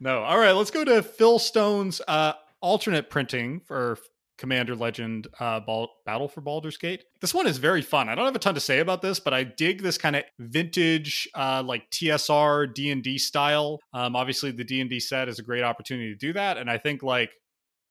[0.00, 0.22] no.
[0.22, 0.52] All right.
[0.52, 3.98] Let's go to Phil Stone's uh, alternate printing for
[4.38, 7.04] Commander Legend uh, Bal- Battle for Baldur's Gate.
[7.20, 8.08] This one is very fun.
[8.08, 10.24] I don't have a ton to say about this, but I dig this kind of
[10.38, 13.80] vintage, uh, like TSR D and D style.
[13.92, 16.70] Um, obviously, the D and D set is a great opportunity to do that, and
[16.70, 17.32] I think like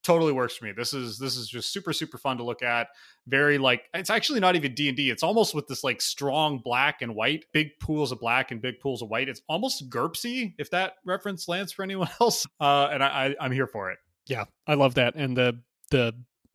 [0.03, 0.71] totally works for me.
[0.71, 2.87] This is this is just super super fun to look at.
[3.27, 5.09] Very like it's actually not even D and D.
[5.09, 8.79] It's almost with this like strong black and white, big pools of black and big
[8.79, 9.27] pools of white.
[9.27, 12.45] It's almost GURPSy if that reference lands for anyone else.
[12.59, 13.99] Uh, and I, I I'm here for it.
[14.27, 15.59] Yeah, I love that, and the
[15.91, 16.13] the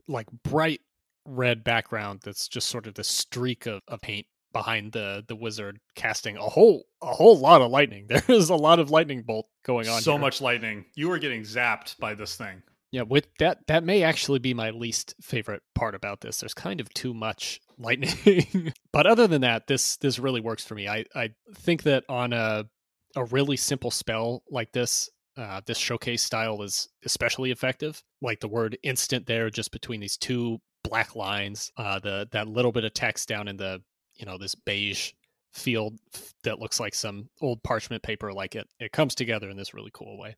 [0.09, 0.81] like bright
[1.25, 5.79] red background that's just sort of the streak of, of paint behind the the wizard
[5.95, 8.07] casting a whole a whole lot of lightning.
[8.09, 10.03] There is a lot of lightning bolt going on.
[10.03, 10.21] So here.
[10.21, 10.87] much lightning.
[10.95, 12.63] You are getting zapped by this thing.
[12.91, 16.41] Yeah, with that that may actually be my least favorite part about this.
[16.41, 18.75] There's kind of too much lightning.
[18.93, 20.89] but other than that, this this really works for me.
[20.89, 22.67] I I think that on a
[23.17, 28.03] a really simple spell like this, uh, this showcase style is especially effective.
[28.21, 32.73] Like the word instant there, just between these two black lines, uh, the that little
[32.73, 33.83] bit of text down in the
[34.15, 35.13] you know this beige
[35.53, 35.99] field
[36.45, 38.33] that looks like some old parchment paper.
[38.33, 40.37] Like it it comes together in this really cool way.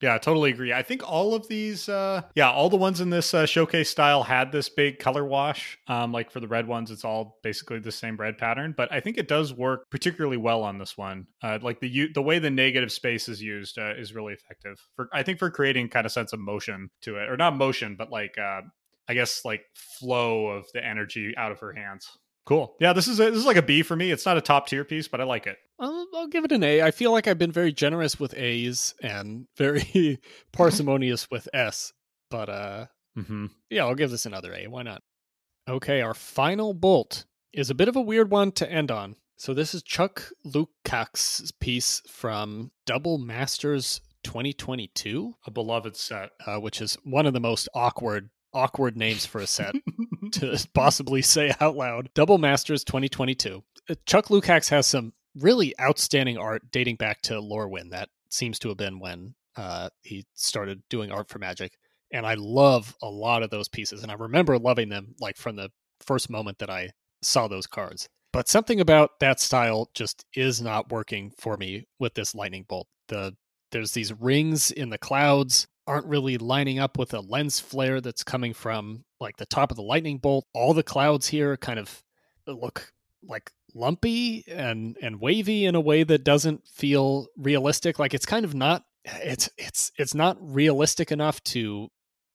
[0.00, 0.72] Yeah, I totally agree.
[0.72, 4.22] I think all of these, uh, yeah, all the ones in this uh, showcase style
[4.22, 5.78] had this big color wash.
[5.88, 9.00] Um, like for the red ones, it's all basically the same red pattern, but I
[9.00, 11.26] think it does work particularly well on this one.
[11.42, 15.10] Uh, like the the way the negative space is used uh, is really effective for
[15.12, 18.10] I think for creating kind of sense of motion to it, or not motion, but
[18.10, 18.62] like uh,
[19.06, 22.08] I guess like flow of the energy out of her hands.
[22.46, 22.74] Cool.
[22.80, 24.10] Yeah, this is a, this is like a B for me.
[24.10, 25.56] It's not a top tier piece, but I like it.
[25.78, 26.82] I'll, I'll give it an A.
[26.82, 30.18] I feel like I've been very generous with A's and very
[30.52, 31.92] parsimonious with S.
[32.30, 32.86] But uh,
[33.18, 33.46] Mm-hmm.
[33.70, 34.66] yeah, I'll give this another A.
[34.68, 35.02] Why not?
[35.68, 39.16] Okay, our final bolt is a bit of a weird one to end on.
[39.36, 46.30] So this is Chuck Lukács' piece from Double Masters 2022, A beloved set.
[46.46, 49.74] uh, which is one of the most awkward awkward names for a set
[50.34, 52.10] to possibly say out loud.
[52.14, 53.62] Double Masters 2022.
[53.88, 57.90] Uh, Chuck Lukács has some really outstanding art dating back to Lorwyn.
[57.90, 61.72] That seems to have been when uh, he started doing art for Magic.
[62.12, 64.02] And I love a lot of those pieces.
[64.02, 65.70] And I remember loving them like from the
[66.00, 66.90] first moment that I
[67.22, 68.08] saw those cards.
[68.32, 72.88] But something about that style just is not working for me with this lightning bolt.
[73.08, 73.36] The
[73.72, 78.22] there's these rings in the clouds aren't really lining up with a lens flare that's
[78.22, 80.46] coming from like the top of the lightning bolt.
[80.54, 82.04] All the clouds here kind of
[82.46, 82.92] look
[83.24, 87.98] like lumpy and and wavy in a way that doesn't feel realistic.
[87.98, 91.88] Like it's kind of not it's it's it's not realistic enough to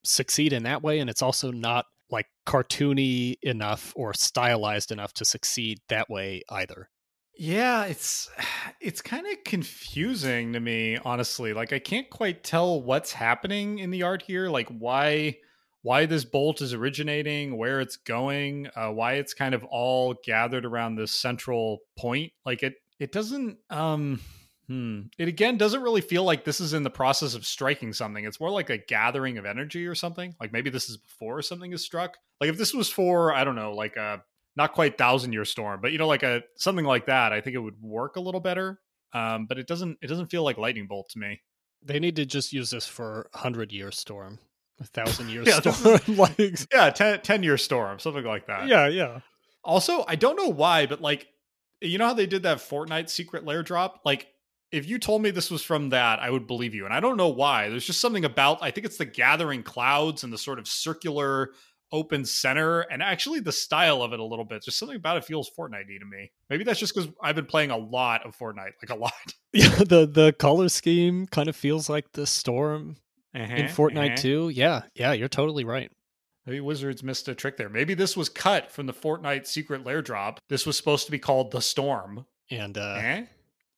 [0.04, 5.24] succeed in that way and it's also not like cartoony enough or stylized enough to
[5.24, 6.90] succeed that way either.
[7.38, 8.30] Yeah, it's
[8.82, 11.54] it's kind of confusing to me, honestly.
[11.54, 15.38] Like I can't quite tell what's happening in the art here, like why
[15.82, 20.66] why this bolt is originating, where it's going, uh, why it's kind of all gathered
[20.66, 22.32] around this central point.
[22.46, 24.20] Like it it doesn't um
[24.68, 25.02] Hmm.
[25.20, 28.26] It again doesn't really feel like this is in the process of striking something.
[28.26, 30.36] It's more like a gathering of energy or something.
[30.40, 32.18] Like maybe this is before something is struck.
[32.42, 34.24] Like if this was for, I don't know, like a
[34.56, 37.56] not quite thousand year storm, but you know, like a something like that, I think
[37.56, 38.80] it would work a little better.
[39.14, 41.42] Um, but it doesn't it doesn't feel like lightning bolt to me.
[41.82, 44.40] They need to just use this for hundred year storm,
[44.80, 46.02] a thousand year Yeah, storm.
[46.18, 46.38] like,
[46.74, 48.68] Yeah, 10, 10 year storm, something like that.
[48.68, 49.20] yeah, yeah.
[49.64, 51.28] Also, I don't know why, but like,
[51.82, 54.02] you know how they did that Fortnite secret lair drop?
[54.06, 54.28] Like,
[54.72, 56.86] if you told me this was from that, I would believe you.
[56.86, 57.70] And I don't know why.
[57.70, 61.52] There's just something about, I think it's the gathering clouds and the sort of circular
[61.96, 64.64] open center and actually the style of it a little bit.
[64.64, 66.32] Just something about it feels Fortnite to me.
[66.50, 69.14] Maybe that's just because I've been playing a lot of Fortnite, like a lot.
[69.54, 72.98] Yeah, the the color scheme kind of feels like the storm
[73.34, 74.16] in Uh-huh, Fortnite uh-huh.
[74.18, 74.50] too.
[74.50, 75.90] Yeah, yeah, you're totally right.
[76.46, 77.70] Maybe Wizards missed a trick there.
[77.70, 80.40] Maybe this was cut from the Fortnite secret lair drop.
[80.50, 82.26] This was supposed to be called the Storm.
[82.52, 83.24] And uh?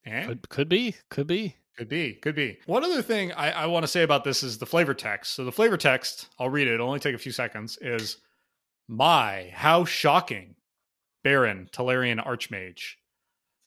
[0.04, 0.26] Eh?
[0.26, 1.54] could could be, could be.
[1.78, 2.58] Could be, could be.
[2.66, 5.34] One other thing I, I want to say about this is the flavor text.
[5.34, 6.74] So the flavor text, I'll read it.
[6.74, 7.78] It'll only take a few seconds.
[7.80, 8.16] Is
[8.88, 10.56] my how shocking,
[11.24, 12.94] Barrin Tolarian Archmage.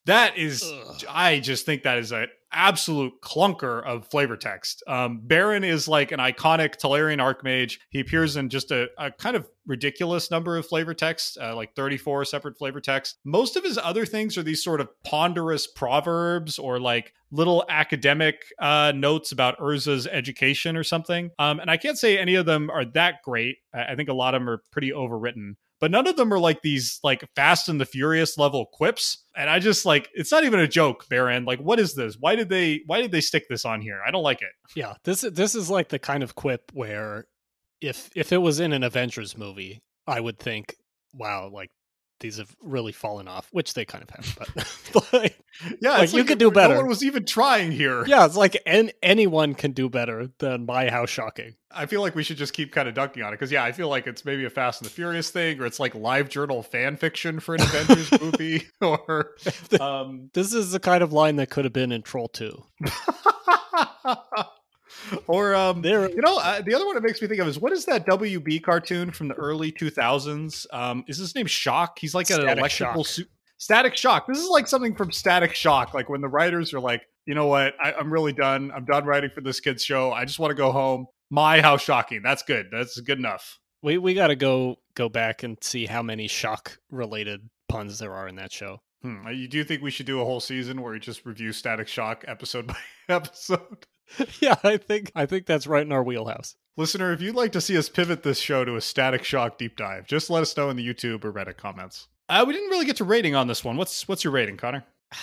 [0.08, 1.04] That is, Ugh.
[1.08, 4.84] I just think that is an absolute clunker of flavor text.
[4.88, 7.80] Um, Barrin is like an iconic Tolarian Archmage.
[7.90, 11.76] He appears in just a, a kind of ridiculous number of flavor texts, uh, like
[11.76, 13.18] 34 separate flavor texts.
[13.24, 18.44] Most of his other things are these sort of ponderous proverbs or like little academic
[18.60, 21.32] uh, notes about Urza's education or something.
[21.40, 23.58] Um, and I can't say any of them are that great.
[23.74, 26.40] I I think a lot of them are pretty overwritten but none of them are
[26.40, 29.26] like these like fast and the furious level quips.
[29.36, 31.46] And i just like it's not even a joke Barrin.
[31.46, 32.16] Like what is this?
[32.20, 34.00] Why did they why did they stick this on here?
[34.06, 34.50] I don't like it.
[34.76, 37.26] Yeah, this is this is like the kind of quip where
[37.82, 40.76] if if it was in an Avengers movie, I would think,
[41.14, 41.72] wow, like
[42.22, 44.38] these have really fallen off, which they kind of have.
[44.94, 45.38] But like,
[45.82, 46.74] yeah Like, it's you could do better.
[46.76, 50.66] no one was even trying here yeah, it's like an, anyone can do better than
[50.66, 51.56] my how shocking.
[51.72, 53.72] i feel like we should just keep kind of dunking on it because yeah i
[53.74, 56.64] feel like it's maybe a fast and the furious thing or it's like live journal
[56.64, 59.32] fan fiction for an avengers movie or
[59.80, 62.64] um This is the kind of line that could have been in Troll 2.
[65.28, 67.60] Or um There You know, uh, the other one it makes me think of is
[67.60, 70.66] what is that WB cartoon from the early 2000s?
[70.74, 72.00] Um, is his name Shock?
[72.00, 73.14] He's like an electrical Shock.
[73.14, 73.30] suit.
[73.58, 74.26] Static Shock.
[74.28, 75.94] This is like something from Static Shock.
[75.94, 78.72] Like when the writers are like, you know what, I, I'm really done.
[78.76, 80.12] I'm done writing for this kid's show.
[80.12, 81.06] I just want to go home.
[81.30, 82.22] My, how shocking.
[82.24, 82.68] That's good.
[82.72, 83.60] That's good enough.
[83.84, 88.14] we we got to go go back and see how many shock related puns there
[88.14, 88.82] are in that show.
[89.02, 89.28] Hmm.
[89.30, 92.26] You do think we should do a whole season where we just review Static Shock
[92.28, 92.78] episode by
[93.10, 93.86] episode?
[94.40, 96.56] yeah, I think I think that's right in our wheelhouse.
[96.78, 99.76] Listener, if you'd like to see us pivot this show to a Static Shock deep
[99.76, 102.08] dive, just let us know in the YouTube or Reddit comments.
[102.30, 103.78] Uh, we didn't really get to rating on this one.
[103.78, 104.86] What's what's your rating, Connor?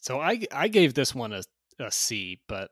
[0.00, 1.42] So I I gave this one a,
[1.80, 2.70] a C, but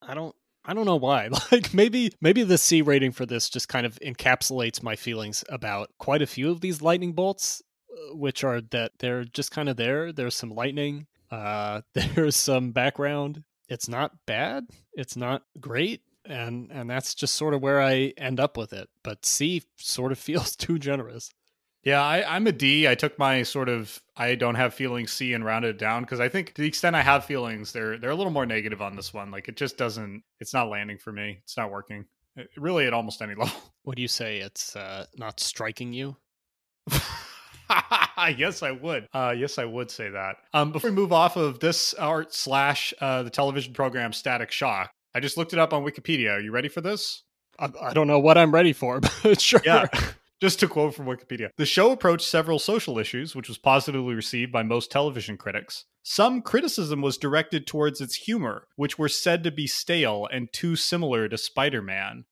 [0.00, 0.32] I don't
[0.64, 1.28] I don't know why.
[1.50, 5.90] Like maybe maybe the C rating for this just kind of encapsulates my feelings about
[5.98, 9.76] quite a few of these lightning bolts, uh, which are that they're just kind of
[9.76, 10.12] there.
[10.12, 11.08] There's some lightning.
[11.32, 13.42] Uh, there's some background.
[13.68, 14.66] It's not bad.
[14.92, 16.02] It's not great.
[16.24, 18.88] And and that's just sort of where I end up with it.
[19.02, 21.30] But C sort of feels too generous.
[21.84, 22.88] Yeah, I, I'm a D.
[22.88, 26.20] I took my sort of I don't have feelings C and rounded it down because
[26.20, 28.96] I think to the extent I have feelings, they're they're a little more negative on
[28.96, 29.30] this one.
[29.30, 30.22] Like it just doesn't.
[30.40, 31.38] It's not landing for me.
[31.44, 32.06] It's not working.
[32.36, 33.58] It, really, at almost any level.
[33.84, 34.38] What do you say?
[34.38, 36.16] It's uh, not striking you?
[38.36, 39.08] yes, I would.
[39.12, 40.36] Uh, yes, I would say that.
[40.52, 44.90] Um, before we move off of this art slash uh, the television program Static Shock,
[45.14, 46.36] I just looked it up on Wikipedia.
[46.36, 47.22] Are you ready for this?
[47.58, 49.60] I, I don't know what I'm ready for, but sure.
[49.64, 49.86] Yeah.
[50.40, 54.52] Just to quote from Wikipedia, the show approached several social issues, which was positively received
[54.52, 55.86] by most television critics.
[56.04, 60.76] Some criticism was directed towards its humor, which were said to be stale and too
[60.76, 62.24] similar to Spider Man.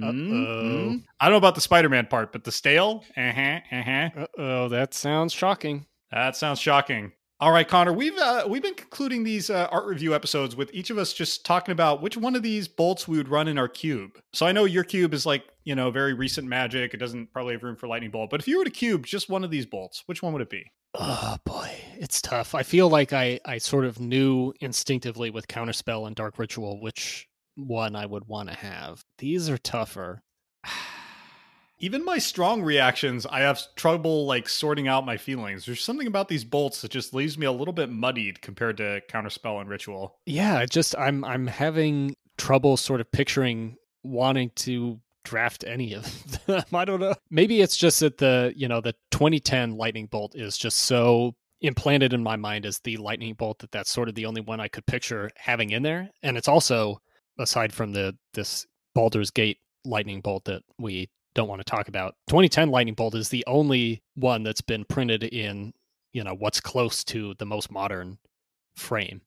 [0.00, 0.98] Uh-oh.
[1.20, 3.04] I don't know about the Spider Man part, but the stale?
[3.16, 4.08] Uh huh, uh huh.
[4.16, 5.86] Uh oh, that sounds shocking.
[6.12, 7.12] That sounds shocking.
[7.40, 10.90] All right, Connor, we've uh, we've been concluding these uh, art review episodes with each
[10.90, 13.68] of us just talking about which one of these bolts we would run in our
[13.68, 14.20] cube.
[14.34, 17.54] So I know your cube is like you know very recent magic; it doesn't probably
[17.54, 18.28] have room for lightning bolt.
[18.28, 20.50] But if you were to cube just one of these bolts, which one would it
[20.50, 20.70] be?
[20.94, 22.54] Oh boy, it's tough.
[22.54, 27.26] I feel like I I sort of knew instinctively with counterspell and dark ritual which
[27.66, 29.04] one I would want to have.
[29.18, 30.22] These are tougher.
[31.82, 35.64] Even my strong reactions, I have trouble like sorting out my feelings.
[35.64, 39.00] There's something about these bolts that just leaves me a little bit muddied compared to
[39.08, 40.18] counterspell and ritual.
[40.26, 46.64] Yeah, just I'm I'm having trouble sort of picturing wanting to draft any of them.
[46.72, 47.14] I don't know.
[47.30, 52.12] Maybe it's just that the, you know, the 2010 lightning bolt is just so implanted
[52.12, 54.68] in my mind as the lightning bolt that that's sort of the only one I
[54.68, 56.10] could picture having in there.
[56.22, 57.00] And it's also
[57.40, 62.14] aside from the this Baldur's Gate lightning bolt that we don't want to talk about.
[62.28, 65.72] 2010 lightning bolt is the only one that's been printed in,
[66.12, 68.18] you know, what's close to the most modern
[68.76, 69.22] frame.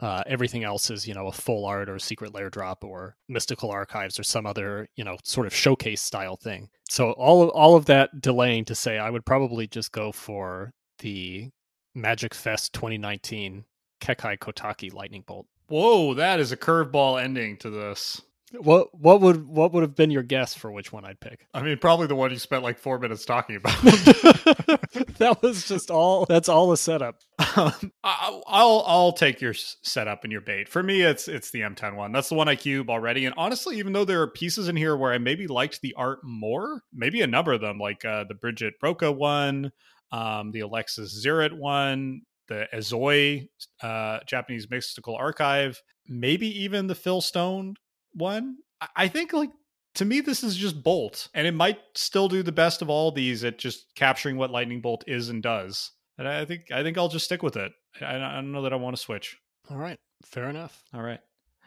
[0.00, 3.70] Uh, everything else is, you know, a full art or secret lair drop or mystical
[3.70, 6.68] archives or some other, you know, sort of showcase style thing.
[6.90, 10.72] So all of, all of that delaying to say, I would probably just go for
[10.98, 11.50] the
[11.94, 13.64] Magic Fest 2019
[14.00, 15.46] Kekai Kotaki lightning bolt.
[15.68, 18.20] Whoa, that is a curveball ending to this.
[18.58, 21.46] What what would what would have been your guess for which one I'd pick?
[21.54, 23.80] I mean, probably the one you spent like four minutes talking about.
[25.18, 26.24] that was just all.
[26.26, 27.16] That's all the setup.
[27.56, 30.68] Um, I, I'll I'll take your setup and your bait.
[30.68, 32.12] For me, it's it's the M10 one.
[32.12, 33.26] That's the one I cube already.
[33.26, 36.20] And honestly, even though there are pieces in here where I maybe liked the art
[36.22, 39.72] more, maybe a number of them, like uh, the Brigitte Roka one,
[40.12, 43.48] um, the Alexis Ziritt one, the Ezoi
[43.82, 47.74] uh, Japanese Mystical Archive, maybe even the Phil Stone
[48.12, 48.56] one.
[48.96, 49.50] I think like
[49.96, 53.10] to me this is just Bolt, and it might still do the best of all
[53.10, 55.92] these at just capturing what Lightning Bolt is and does.
[56.18, 57.72] And I think I think I'll just stick with it.
[58.00, 59.38] I, I don't know that I want to switch.
[59.70, 60.82] All right, fair enough.
[60.92, 61.20] All right.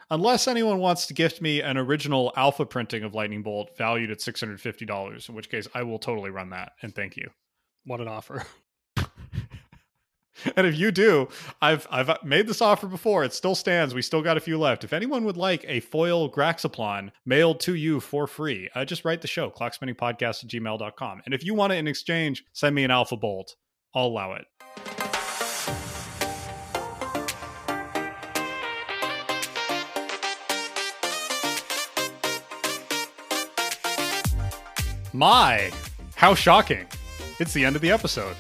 [0.10, 4.20] Unless anyone wants to gift me an original alpha printing of Lightning Bolt valued at
[4.20, 6.72] $650, in which case I will totally run that.
[6.82, 7.30] And thank you.
[7.84, 8.46] What an offer.
[10.56, 11.30] and if you do,
[11.62, 13.24] I've I've made this offer before.
[13.24, 13.94] It still stands.
[13.94, 14.84] We still got a few left.
[14.84, 19.22] If anyone would like a foil Graxiplon mailed to you for free, uh, just write
[19.22, 21.22] the show, clockspinningpodcast at gmail.com.
[21.26, 23.56] And if you want it in exchange, send me an Alpha Bolt.
[23.94, 24.46] I'll allow it.
[35.14, 35.72] My,
[36.16, 36.86] how shocking.
[37.40, 38.36] It's the end of the episode.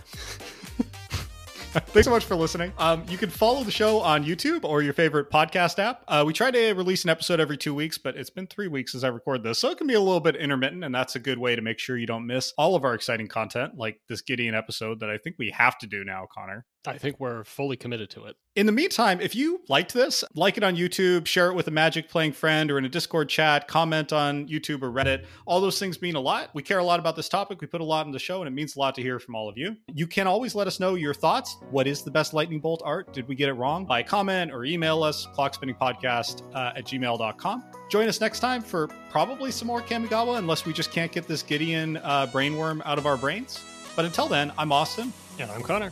[1.88, 2.74] Thanks so much for listening.
[2.80, 6.04] Um, you can follow the show on YouTube or your favorite podcast app.
[6.08, 8.94] Uh, we try to release an episode every two weeks, but it's been three weeks
[8.94, 11.20] since I record this, so it can be a little bit intermittent, and that's a
[11.20, 14.22] good way to make sure you don't miss all of our exciting content, like this
[14.22, 16.66] Gideon episode that I think we have to do now, Connor.
[16.86, 18.38] I think we're fully committed to it.
[18.56, 21.72] In the meantime, if you liked this, like it on YouTube, share it with a
[21.72, 25.26] Magic playing friend or in a Discord chat, comment on YouTube or Reddit.
[25.46, 26.50] All those things mean a lot.
[26.54, 27.62] We care a lot about this topic.
[27.62, 29.36] We put a lot in the show, and it means a lot to hear from
[29.36, 29.76] all of you.
[29.94, 31.58] You can always let us know your thoughts.
[31.70, 33.14] What is the best lightning bolt art?
[33.14, 33.86] Did we get it wrong?
[33.86, 37.64] By comment or email us, clockspinningpodcast uh, at gmail.com.
[37.92, 41.44] Join us next time for probably some more Kamigawa, unless we just can't get this
[41.44, 43.64] Gideon uh, brainworm out of our brains.
[43.96, 45.14] But until then, I'm Austin.
[45.40, 45.92] And I'm Connor.